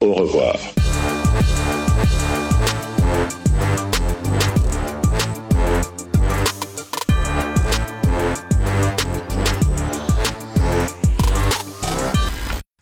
[0.00, 0.56] Au revoir.